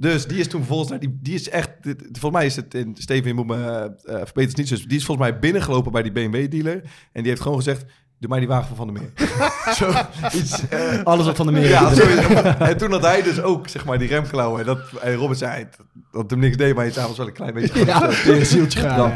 [0.00, 2.74] Dus die is toen vervolgens, naar die, die is echt, dit- volgens mij is het,
[2.74, 5.38] in, Steven, je moet me eh verbeteren, het is niet zo, die is volgens mij
[5.38, 6.74] binnengelopen bij die BMW-dealer
[7.12, 7.84] en die heeft gewoon gezegd,
[8.18, 9.28] doe mij die wagen van Van der Meer.
[9.78, 9.92] zo,
[10.38, 13.84] iets, eh, Alles wat Van der Meer Ja, en toen had hij dus ook, zeg
[13.84, 14.60] maar, die remklauwen.
[14.60, 17.26] En dat, en Robert zei, dat, dat hem niks deed, maar hij is avonds wel
[17.26, 17.84] een klein beetje...
[17.86, 19.12] Ja, eh, een zieltje gaan.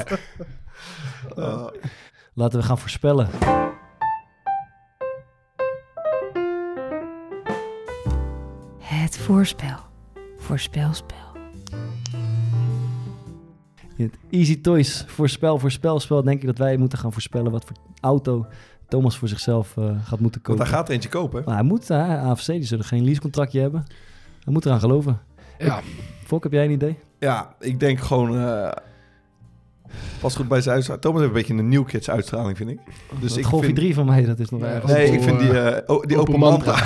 [1.36, 1.66] Eh,
[2.34, 3.28] Laten we gaan voorspellen.
[8.78, 9.76] Het voorspel.
[10.52, 11.16] Voorspelspel.
[13.96, 17.76] In het Easy Toys voorspel, voorspelspel denk ik dat wij moeten gaan voorspellen wat voor
[18.00, 18.46] auto
[18.88, 20.56] Thomas voor zichzelf eh, gaat moeten kopen.
[20.58, 21.42] Want hij gaat er eentje kopen.
[21.44, 23.84] Maar hij moet, hè, AFC, die zullen geen leasecontractje hebben.
[24.44, 25.20] Hij moet eraan geloven.
[25.58, 25.78] Ja.
[25.78, 25.84] Ik-
[26.24, 26.98] Fok, heb jij een idee?
[27.18, 28.38] Ja, ik denk gewoon...
[28.38, 28.70] eh
[30.20, 31.04] pas goed bij zijn uitstraling.
[31.04, 32.78] Thomas heeft een beetje een New Kids uitstraling, vind ik.
[33.20, 33.78] Dus ik Golfie vind...
[33.78, 34.84] 3 van mij, dat is nog Ja, erg.
[34.86, 36.76] Nee, ik vind die, o- die open mantra.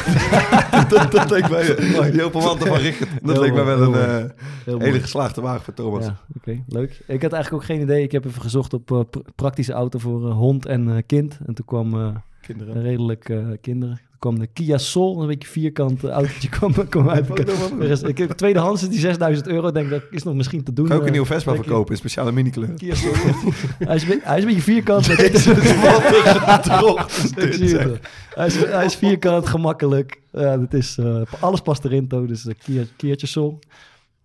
[0.89, 3.11] dat, dat leek mij, die open mantra van Rickert.
[3.23, 3.95] Dat Heel leek mij wel een
[4.25, 4.31] eh,
[4.65, 5.01] hele mooi.
[5.01, 6.05] geslaagde wagen voor Thomas.
[6.05, 6.91] Ja, oké, leuk.
[7.07, 8.03] Ik had eigenlijk ook geen idee.
[8.03, 11.39] Ik heb even gezocht op eh, pr- praktische auto voor hond en eh, kind.
[11.47, 12.09] En toen kwam eh,
[12.41, 12.83] Kinderen.
[12.83, 14.01] redelijk eh, kinderen.
[14.19, 17.39] Kwam de Kia Soul, een beetje vierkant eh, autootje kwam, kwam uit.
[17.81, 19.69] Er is- Ik heb tweedehands die 6000 euro.
[19.69, 20.87] Ik denk dat is nog misschien te doen.
[20.87, 22.75] Kan ook een eh, nieuwe Vespa verkopen in speciale minikleur.
[22.75, 23.15] Kia Soul.
[23.79, 25.07] hij, is, hij is een beetje vierkant.
[25.17, 25.35] dit
[27.61, 27.99] is het.
[28.35, 30.21] Hij is, hij is vierkant, gemakkelijk.
[30.33, 32.27] Ja, dat is, eh, alles past erin, To.
[32.27, 33.59] Dus uh, Kia, Kiaatje Soul.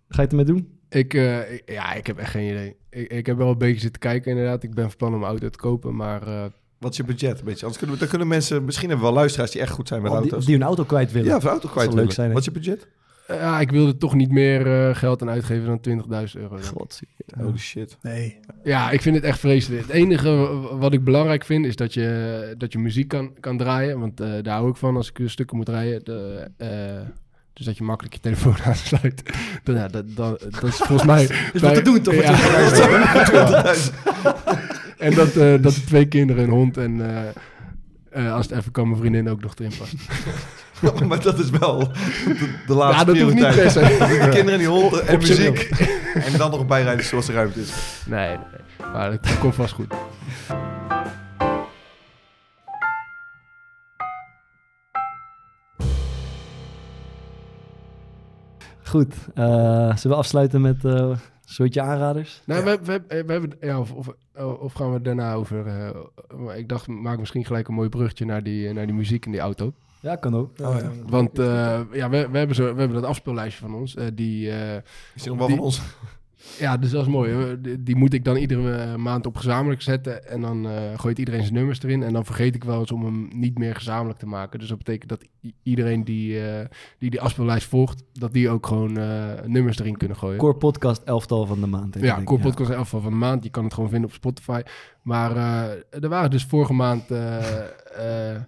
[0.08, 0.68] Ga je het ermee doen?
[0.88, 2.76] Ik, eh, ik- ja, ik heb echt geen idee.
[2.90, 4.62] Ik, ik heb wel een beetje zitten kijken inderdaad.
[4.62, 6.50] Ik ben van plan om een auto te kopen, maar...
[6.82, 7.38] Wat is je budget?
[7.38, 7.60] Een beetje?
[7.60, 8.64] Anders kunnen, we- dan kunnen mensen...
[8.64, 10.46] Misschien hebben we wel luisteraars die echt goed zijn met Oh, die, auto's.
[10.46, 11.28] die een auto kwijt willen.
[11.28, 12.12] ja, of een auto kwijt zou leuk willen.
[12.14, 12.32] zijn, hè?
[12.32, 12.86] Wat is je budget?
[13.28, 16.02] ja, ik wilde toch niet meer eh, geld aan uitgeven dan
[16.34, 16.58] 20.000 euro.
[16.62, 17.00] God,
[17.38, 17.96] Holy shit.
[18.02, 18.38] Nee.
[18.64, 19.82] Ja, ik vind het echt vreselijk.
[19.82, 20.30] Het enige
[20.78, 23.98] wat ik belangrijk vind is dat je, dat je muziek kan, kan draaien.
[24.00, 26.04] Want eh, daar hou ik van als ik eh, stukken moet rijden.
[26.04, 26.68] De, eh,
[27.52, 29.22] dus dat je makkelijk je telefoon aansluit.
[29.64, 31.22] Dan, ja, dat, dat, dat is volgens mij...
[31.52, 32.14] Is wat te doen, toch?
[32.14, 32.34] Ja.
[35.02, 35.08] Ja.
[35.08, 37.00] en dat, eh, dat de twee kinderen, een hond en...
[37.00, 37.28] eh,
[38.26, 39.94] eh, als het even kan, mijn vriendin ook nog erin past.
[41.08, 43.88] maar dat is wel de, de laatste Ja, dat hoeft niet prioriteit.
[43.98, 44.20] per se.
[44.24, 45.58] De kinderen die honden en muziek.
[46.26, 47.72] en dan nog bijrijden zoals de ruimte is.
[48.06, 48.38] Nee, nee.
[48.92, 49.94] Maar het komt vast goed.
[58.82, 59.14] Goed.
[59.34, 59.44] eh,
[59.96, 61.10] zullen we afsluiten met eh,
[61.52, 62.42] soortje aanraders?
[62.46, 63.52] Nou, we, we, we hebben...
[63.60, 64.08] Ja, of, of,
[64.60, 65.66] of gaan we daarna over...
[65.66, 65.90] eh,
[66.38, 69.32] maar ik dacht, maak misschien gelijk een mooi bruggetje naar die, naar die muziek in
[69.32, 69.72] die auto.
[70.00, 70.50] Ja, kan ook.
[70.60, 70.90] Oh, ja.
[71.06, 73.94] Want eh, ja, we, we, hebben zo, we hebben dat afspeellijstje van ons.
[73.96, 74.76] eh, die, eh,
[75.14, 75.80] Is die nog wel die- van ons?
[76.58, 77.32] Ja, dus dat is mooi.
[77.32, 77.60] hoor.
[77.60, 80.28] Die, die moet ik dan iedere eh, maand op gezamenlijk zetten.
[80.28, 82.02] En dan eh, gooit iedereen zijn nummers erin.
[82.02, 84.58] En dan vergeet ik wel eens om hem niet meer gezamenlijk te maken.
[84.58, 85.24] Dus dat betekent dat
[85.62, 86.66] iedereen die eh,
[86.98, 88.02] die, die afspeellijst volgt...
[88.12, 90.38] dat die ook gewoon eh, nummers erin kunnen gooien.
[90.38, 91.92] Core podcast elftal van de maand.
[91.92, 92.24] denk Ja, ik.
[92.24, 93.44] Core Podcast elftal van de maand.
[93.44, 94.60] Je kan het gewoon vinden op Spotify.
[95.02, 97.58] Maar eh, er waren dus vorige maand eh,
[98.34, 98.40] eh,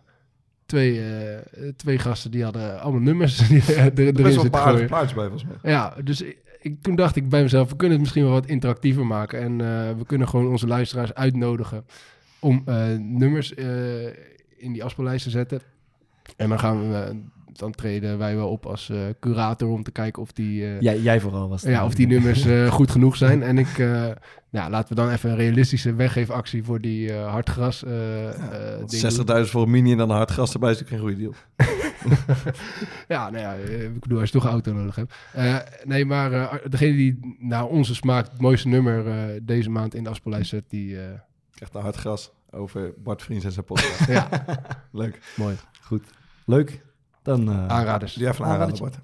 [0.66, 4.84] twee, eh, twee gasten die hadden allemaal nummers die er, Er best wel een paar
[4.84, 5.72] plaatjes bij, volgens mij.
[5.72, 6.24] Ja, dus
[6.64, 9.40] ik, toen dacht ik bij mezelf, we kunnen het misschien wel wat interactiever maken.
[9.40, 11.84] En eh, we kunnen gewoon onze luisteraars uitnodigen
[12.38, 13.66] om eh, nummers eh,
[14.56, 15.60] in die afspeellijst te zetten.
[16.36, 20.22] En dan gaan we, dan treden wij wel op als eh, curator om te kijken
[20.22, 20.64] of die...
[20.64, 21.70] eh, Jij, jij vooral was het.
[21.70, 23.42] ja, of die nummers eh, goed genoeg zijn.
[23.42, 24.10] En ik, eh,
[24.50, 27.84] nou, laten we dan even een realistische weggeefactie voor die eh hardgras.
[27.84, 28.78] eh eh,
[29.26, 29.44] doen.
[29.44, 31.82] 60.000 voor een mini en dan een hard gas erbij is natuurlijk geen goede deal.
[33.08, 35.14] ja, nou ja, eh, ik bedoel, als je toch een auto nodig hebt.
[35.32, 39.94] Eh, nee, maar eh, degene die naar onze smaak het mooiste nummer eh, deze maand
[39.94, 41.00] in de afspeellijst zet, die...
[41.00, 41.08] eh,
[41.54, 44.06] Krijgt een hard gras over Bart Vriends en zijn podcast.
[44.18, 44.28] ja,
[44.92, 45.18] Leuk.
[45.36, 45.56] Mooi.
[45.82, 46.02] Goed.
[46.46, 46.82] Leuk.
[47.22, 47.48] Dan...
[47.48, 48.14] eh, aanraders.
[48.14, 49.00] Die even aanraden, Aanradertje.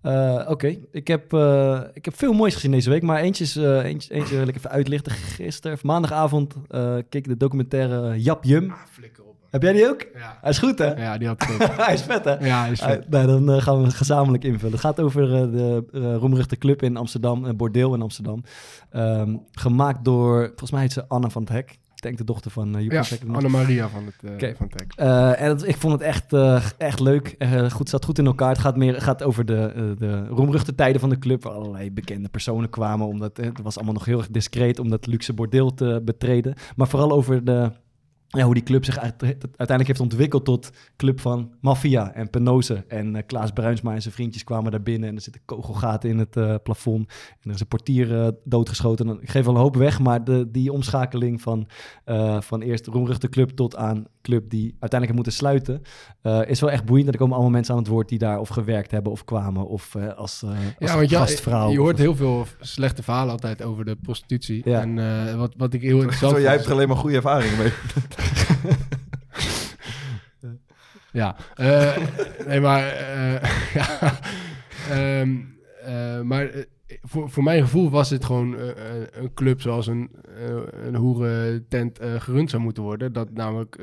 [0.00, 0.44] Bart.
[0.44, 3.56] Eh, Oké, ik, heb, eh, ik heb veel moois gezien deze week, maar eentje, is,
[3.56, 5.12] eh, eentje, eentje wil ik even uitlichten.
[5.12, 8.72] Gisteren, of maandagavond, eh, keek ik de documentaire Jap Jum.
[9.56, 10.06] Heb jij die ook?
[10.14, 10.38] Ja.
[10.40, 10.94] Hij is goed, hè?
[11.02, 11.76] Ja, die had ik ook.
[11.86, 12.46] hij is vet, hè?
[12.46, 13.08] Ja, hij is vet.
[13.08, 14.72] Nou, dan eh, gaan we het gezamenlijk invullen.
[14.72, 18.42] Het gaat over eh, de eh roemruchte club in Amsterdam, een bordeel in Amsterdam.
[18.90, 21.70] Ehm, gemaakt door, volgens mij heet ze Anne van het Hek.
[21.94, 23.02] Ik denk de dochter van uh, Ja,
[23.32, 24.54] Anne-Maria van het, Oké.
[24.56, 24.92] van het hek.
[25.38, 26.32] En het- ik vond het echt,
[26.78, 27.36] echt leuk.
[27.72, 28.48] Goed, zat goed in elkaar.
[28.48, 31.42] Het gaat, meer, gaat over de, de roemruchte tijden van de club.
[31.42, 33.06] Waar allerlei bekende personen kwamen.
[33.06, 36.54] Omdat, het was allemaal nog heel erg discreet om dat luxe bordeel te betreden.
[36.76, 37.70] Maar vooral over de,
[38.28, 42.84] ja, hoe die club zich uit- uiteindelijk heeft ontwikkeld tot club van maffia en penose.
[42.88, 45.08] En eh, Klaas Bruinsma en zijn vriendjes kwamen daar binnen.
[45.08, 47.08] En er zitten kogelgaten in het eh, plafond.
[47.40, 49.08] En er is een portier eh, doodgeschoten.
[49.08, 51.68] En Ik geef wel een hoop weg, maar de, die omschakeling van,
[52.40, 55.82] van eerst roemruchte club tot aan club die uiteindelijk moeten sluiten,
[56.22, 57.08] eh, is wel echt boeiend.
[57.08, 59.94] Er komen allemaal mensen aan het woord die daar of gewerkt hebben of kwamen of
[59.94, 60.58] eh, als, eh, als
[60.90, 61.70] Ja, want gastvrouw.
[61.70, 64.62] je hoort heel veel slechte verhalen altijd over de prostitutie.
[64.64, 64.80] Ja.
[64.80, 67.58] En eh, wat, wat ik heel interessant Zo, jij hebt er alleen maar goede ervaringen
[67.58, 67.72] mee.
[71.12, 71.96] Ja, eh,
[72.46, 74.18] nee, maar, eh, ja,
[74.90, 75.36] Ehm,
[75.84, 76.48] eh, maar
[77.02, 80.94] voor, voor mijn gevoel was het gewoon eh, eh, een club zoals een, uh, een
[80.94, 83.12] hoerentent uh, gerund zou moeten worden.
[83.12, 83.78] Dat namelijk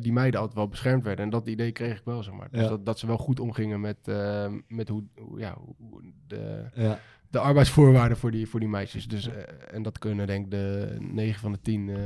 [0.00, 1.24] die meiden altijd wel beschermd werden.
[1.24, 2.48] En dat idee kreeg ik wel, zeg maar.
[2.50, 2.68] Dus Ja.
[2.68, 3.98] dat, dat ze wel goed omgingen met,
[4.68, 6.98] met hoe, hoe, ja, hoe de, Ja.
[7.30, 9.08] de arbeidsvoorwaarden voor die, voor die meisjes.
[9.08, 9.34] Dus, eh,
[9.70, 11.96] en dat kunnen denk ik de 9 van de 10 eh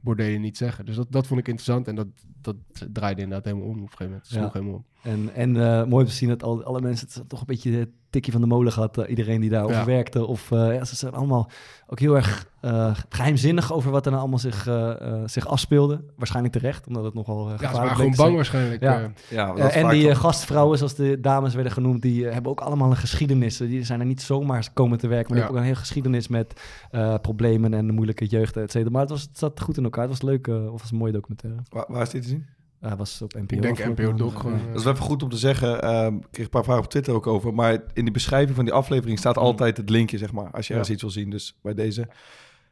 [0.00, 0.84] bordelen niet zeggen.
[0.84, 2.06] Dus dat, dat vond ik interessant en dat,
[2.40, 2.56] dat
[2.92, 4.26] draaide inderdaad helemaal om op een gegeven moment.
[4.28, 4.84] Het sloeg helemaal om.
[5.06, 7.72] En, en eh, mooi om te zien dat al, alle mensen het toch een beetje
[7.72, 8.98] het tikje van de molen gehad.
[8.98, 9.84] eh, iedereen die daarover Ja.
[9.84, 10.26] werkte.
[10.26, 11.50] Of eh, ja, ze zijn allemaal
[11.86, 16.04] ook heel erg eh, geheimzinnig over wat er nou allemaal zich, eh, eh, zich afspeelde.
[16.16, 19.00] Waarschijnlijk terecht, omdat het nogal uh, ze waren gewoon bang waarschijnlijk, Ja.
[19.02, 19.08] eh.
[19.30, 22.90] Ja, dat en die toch- gastvrouwen, zoals de dames werden genoemd, die hebben ook allemaal
[22.90, 23.56] een geschiedenis.
[23.56, 25.42] Die zijn er niet zomaar komen te werken, maar die Ja.
[25.42, 28.90] hebben ook een hele geschiedenis met eh, problemen en de moeilijke jeugd, et cetera.
[28.90, 30.02] Maar het, was, het zat goed in elkaar.
[30.08, 31.60] Het was leuk, of was een mooie documentaire.
[31.68, 32.46] Waar, waar is dit te zien?
[32.84, 33.54] Uh, was op NPO.
[33.56, 34.66] Ik denk NPO Doc gewoon, ja.
[34.66, 35.82] Dat is wel even goed om te zeggen.
[35.82, 37.54] ehm, ik kreeg een paar vragen op Twitter ook over.
[37.54, 40.50] Maar in die beschrijving van die aflevering staat altijd het linkje, zeg maar.
[40.50, 40.78] Als je Ja.
[40.78, 41.30] ergens iets wil zien.
[41.30, 42.08] Dus bij deze.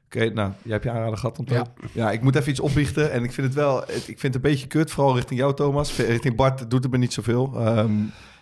[0.04, 1.38] Oké, nou, jij hebt je aanrader gehad.
[1.38, 1.66] Om te- Ja.
[1.92, 3.12] ja, ik moet even iets opbiechten.
[3.12, 4.90] En ik vind het wel, ik vind het een beetje kut.
[4.90, 5.96] Vooral richting jou, Thomas.
[5.96, 7.52] Richting Bart doet het me niet zoveel.
[7.56, 7.92] Ehm,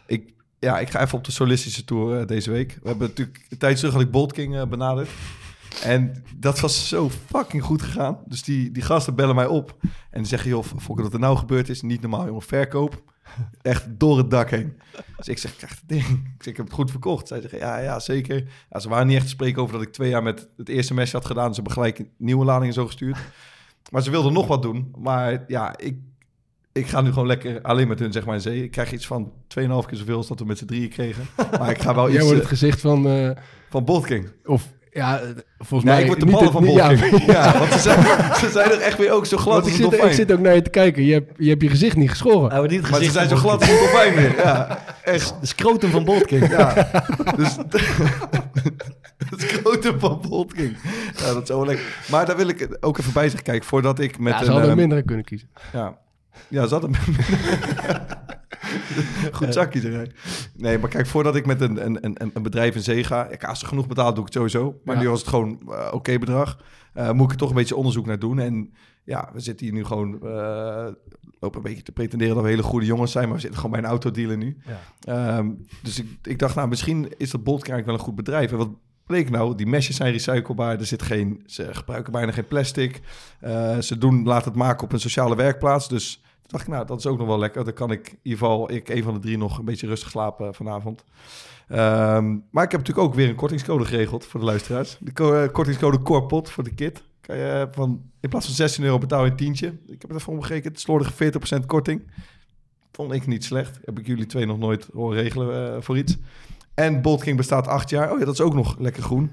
[0.06, 2.78] ik, ja, ik ga even op de solistische tour eh, deze week.
[2.82, 5.08] We hebben natuurlijk een tijd terug had ik Bolt King eh, benaderd.
[5.84, 8.18] En dat was zo fucking goed gegaan.
[8.26, 9.76] Dus die, die gasten bellen mij op.
[10.10, 12.42] En die zeggen, joh, Fokker, wat er nou gebeurd is, niet normaal, jongen.
[12.42, 13.02] Verkoop.
[13.62, 14.78] Echt door het dak heen.
[15.16, 16.04] Dus ik zeg, krijg het ding.
[16.04, 17.28] Ik, zeg, ik heb het goed verkocht.
[17.28, 18.44] Zij zeggen, ja, ja, zeker.
[18.70, 20.94] Ja, ze waren niet echt te spreken over dat ik twee jaar met het eerste
[20.94, 21.48] mesje had gedaan.
[21.48, 23.18] Ze hebben gelijk nieuwe ladingen zo gestuurd.
[23.90, 24.94] Maar ze wilden nog wat doen.
[24.98, 25.96] Maar ja, ik,
[26.72, 28.62] ik ga nu gewoon lekker alleen met hun zeg maar in zee.
[28.62, 31.26] Ik krijg iets van 2,5 keer zoveel als dat we met z'n drieën kregen.
[31.58, 32.14] Maar ik ga wel iets...
[32.14, 33.06] Jij wordt eh, het gezicht van...
[33.06, 33.30] eh,
[33.70, 34.32] van Boltking.
[34.44, 35.28] Of, ja, eh,
[35.58, 36.00] volgens Nee, mij...
[36.00, 37.24] ik word de ballen het- van Bolking.
[37.34, 38.02] Ja, want ze zijn,
[38.44, 40.32] ze zijn er echt weer ook zo glad Want als ik een zit, ik zit
[40.32, 41.04] ook naar je te kijken.
[41.04, 42.48] Je hebt je, hebt je gezicht niet geschoren.
[42.50, 44.36] Hij wordt niet Maar ze zijn zo glad als een dolfijn weer.
[44.36, 45.34] Ja, echt.
[45.40, 46.48] De scrotum van Boltking.
[46.50, 46.90] Ja,
[47.36, 47.56] dus...
[49.30, 50.76] Het grote van Boltking.
[51.16, 51.84] Ja, dat is zo lekker.
[52.10, 53.42] Maar daar wil ik ook even bij zeggen.
[53.42, 54.52] Kijk, voordat ik met Ja, ze een...
[54.52, 55.48] hadden mindere kunnen kiezen.
[55.72, 55.98] Ja,
[56.48, 56.90] ja ze hadden...
[59.32, 60.06] Goed zakje.
[60.56, 63.28] Nee, maar kijk, voordat ik met een, een, een, een bedrijf in zee ga...
[63.38, 64.80] Ja, als ze genoeg betaalt, doe ik het sowieso.
[64.84, 66.58] Maar nu was het gewoon eh, oké bedrag.
[66.92, 68.38] Eh, moet ik er toch een beetje onderzoek naar doen.
[68.38, 68.72] En
[69.04, 70.22] ja, we zitten hier nu gewoon...
[70.22, 70.86] eh
[71.40, 73.24] lopen een beetje te pretenderen dat we hele goede jongens zijn...
[73.24, 74.56] maar we zitten gewoon bij een autodealer nu.
[75.00, 75.50] Ehm,
[75.82, 78.50] dus ik, ik dacht, nou, misschien is dat Bolt eigenlijk wel een goed bedrijf.
[78.50, 78.70] En wat
[79.06, 79.54] bleek nou?
[79.54, 80.78] Die mesjes zijn recyclebaar.
[80.78, 83.00] Er zit geen, ze gebruiken bijna geen plastic.
[83.80, 85.88] Ze doen, laten het maken op een sociale werkplaats.
[85.88, 86.22] Dus
[86.52, 87.64] dacht ik, nou, dat is ook nog wel lekker.
[87.64, 90.10] Dan kan ik in ieder geval, ik een van de drie, nog een beetje rustig
[90.10, 91.04] slapen vanavond.
[91.68, 94.96] Ehm, maar ik heb natuurlijk ook weer een kortingscode geregeld voor de luisteraars.
[95.00, 97.02] De eh, kortingscode CORPOT voor de kit.
[97.20, 99.66] Kan je eh, van, in plaats van 16 euro betaal je een tientje.
[99.66, 100.80] Ik heb het even omgerekend.
[100.80, 102.02] Slordige 40% korting.
[102.92, 103.78] Vond ik niet slecht.
[103.84, 106.18] Heb ik jullie twee nog nooit horen regelen eh, voor iets.
[106.74, 108.12] En Bolt King bestaat acht jaar.
[108.12, 109.30] Oh ja, dat is ook nog lekker groen.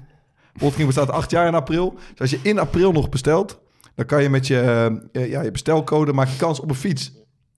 [0.52, 1.94] Bolt King bestaat acht jaar in april.
[2.10, 3.60] Dus als je in april nog bestelt,
[4.00, 4.60] dan kan je met je,
[5.12, 7.12] eh, ja, je bestelcode maak je kans op een fiets.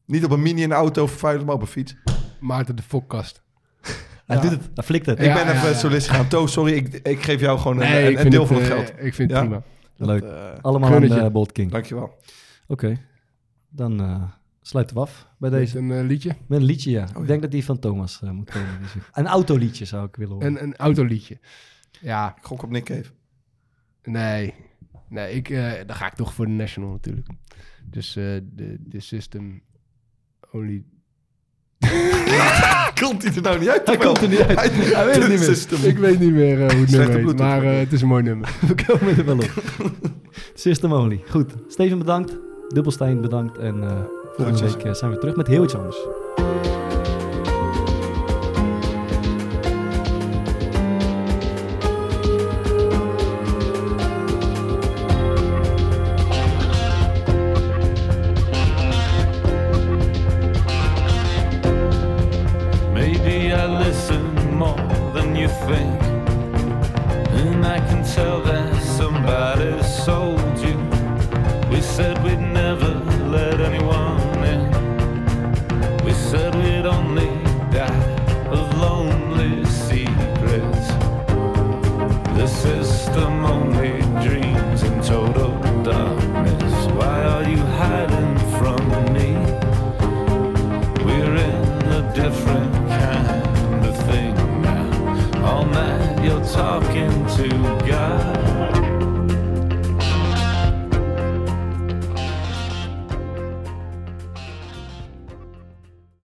[0.06, 1.96] Niet op een mini in de auto vervuilen, maar op een fiets.
[2.40, 3.42] Maarten de fokkast.
[4.26, 4.42] Hij Ja.
[4.42, 5.18] doet het, hij flikt het.
[5.18, 5.74] Ik Ja, ben ja, even ja.
[5.74, 6.28] solist gaan.
[6.28, 8.70] To, sorry, ik, ik geef jou gewoon een, Nee, een, een deel het, van het
[8.70, 8.88] eh, geld.
[9.04, 9.46] ik vind het Ja?
[9.46, 9.62] prima.
[9.96, 10.20] Leuk.
[10.22, 11.24] Dat, eh, Allemaal aan gunnetje.
[11.24, 11.66] uh, Bolt King.
[11.66, 12.18] Oké, Dankjewel.
[13.68, 14.22] dan eh,
[14.62, 15.78] sluiten we af bij Met deze.
[15.78, 16.36] een eh, liedje.
[16.46, 17.02] Met een liedje, ja.
[17.02, 17.20] Oh, ja.
[17.20, 18.78] Ik denk dat die van Thomas eh, moet komen.
[18.82, 20.48] Dus een autoliedje zou ik willen horen.
[20.48, 21.38] Een, een autoliedje.
[22.00, 23.04] Ja, Ik gok op Nick Cave.
[24.02, 24.54] nee.
[25.12, 27.28] Nee, ik, eh, dan ga ik toch voor de National natuurlijk.
[27.84, 29.62] Dus eh, de, de System
[30.52, 30.84] Only...
[33.00, 33.86] Komt hij er nou niet uit?
[33.86, 34.58] Hij komt er niet uit.
[34.60, 35.38] Hij weet het niet meer.
[35.38, 35.84] System.
[35.84, 38.08] Ik weet niet meer eh, hoe het Slechte nummer heet, maar eh, het is een
[38.08, 38.56] mooi nummer.
[38.68, 39.62] We komen er wel op.
[40.54, 41.22] System Only.
[41.28, 41.54] Goed.
[41.68, 42.38] Steven bedankt.
[42.68, 43.58] Dubbelstein bedankt.
[43.58, 44.00] En eh,
[44.36, 45.96] volgende week zijn we terug met heel iets anders.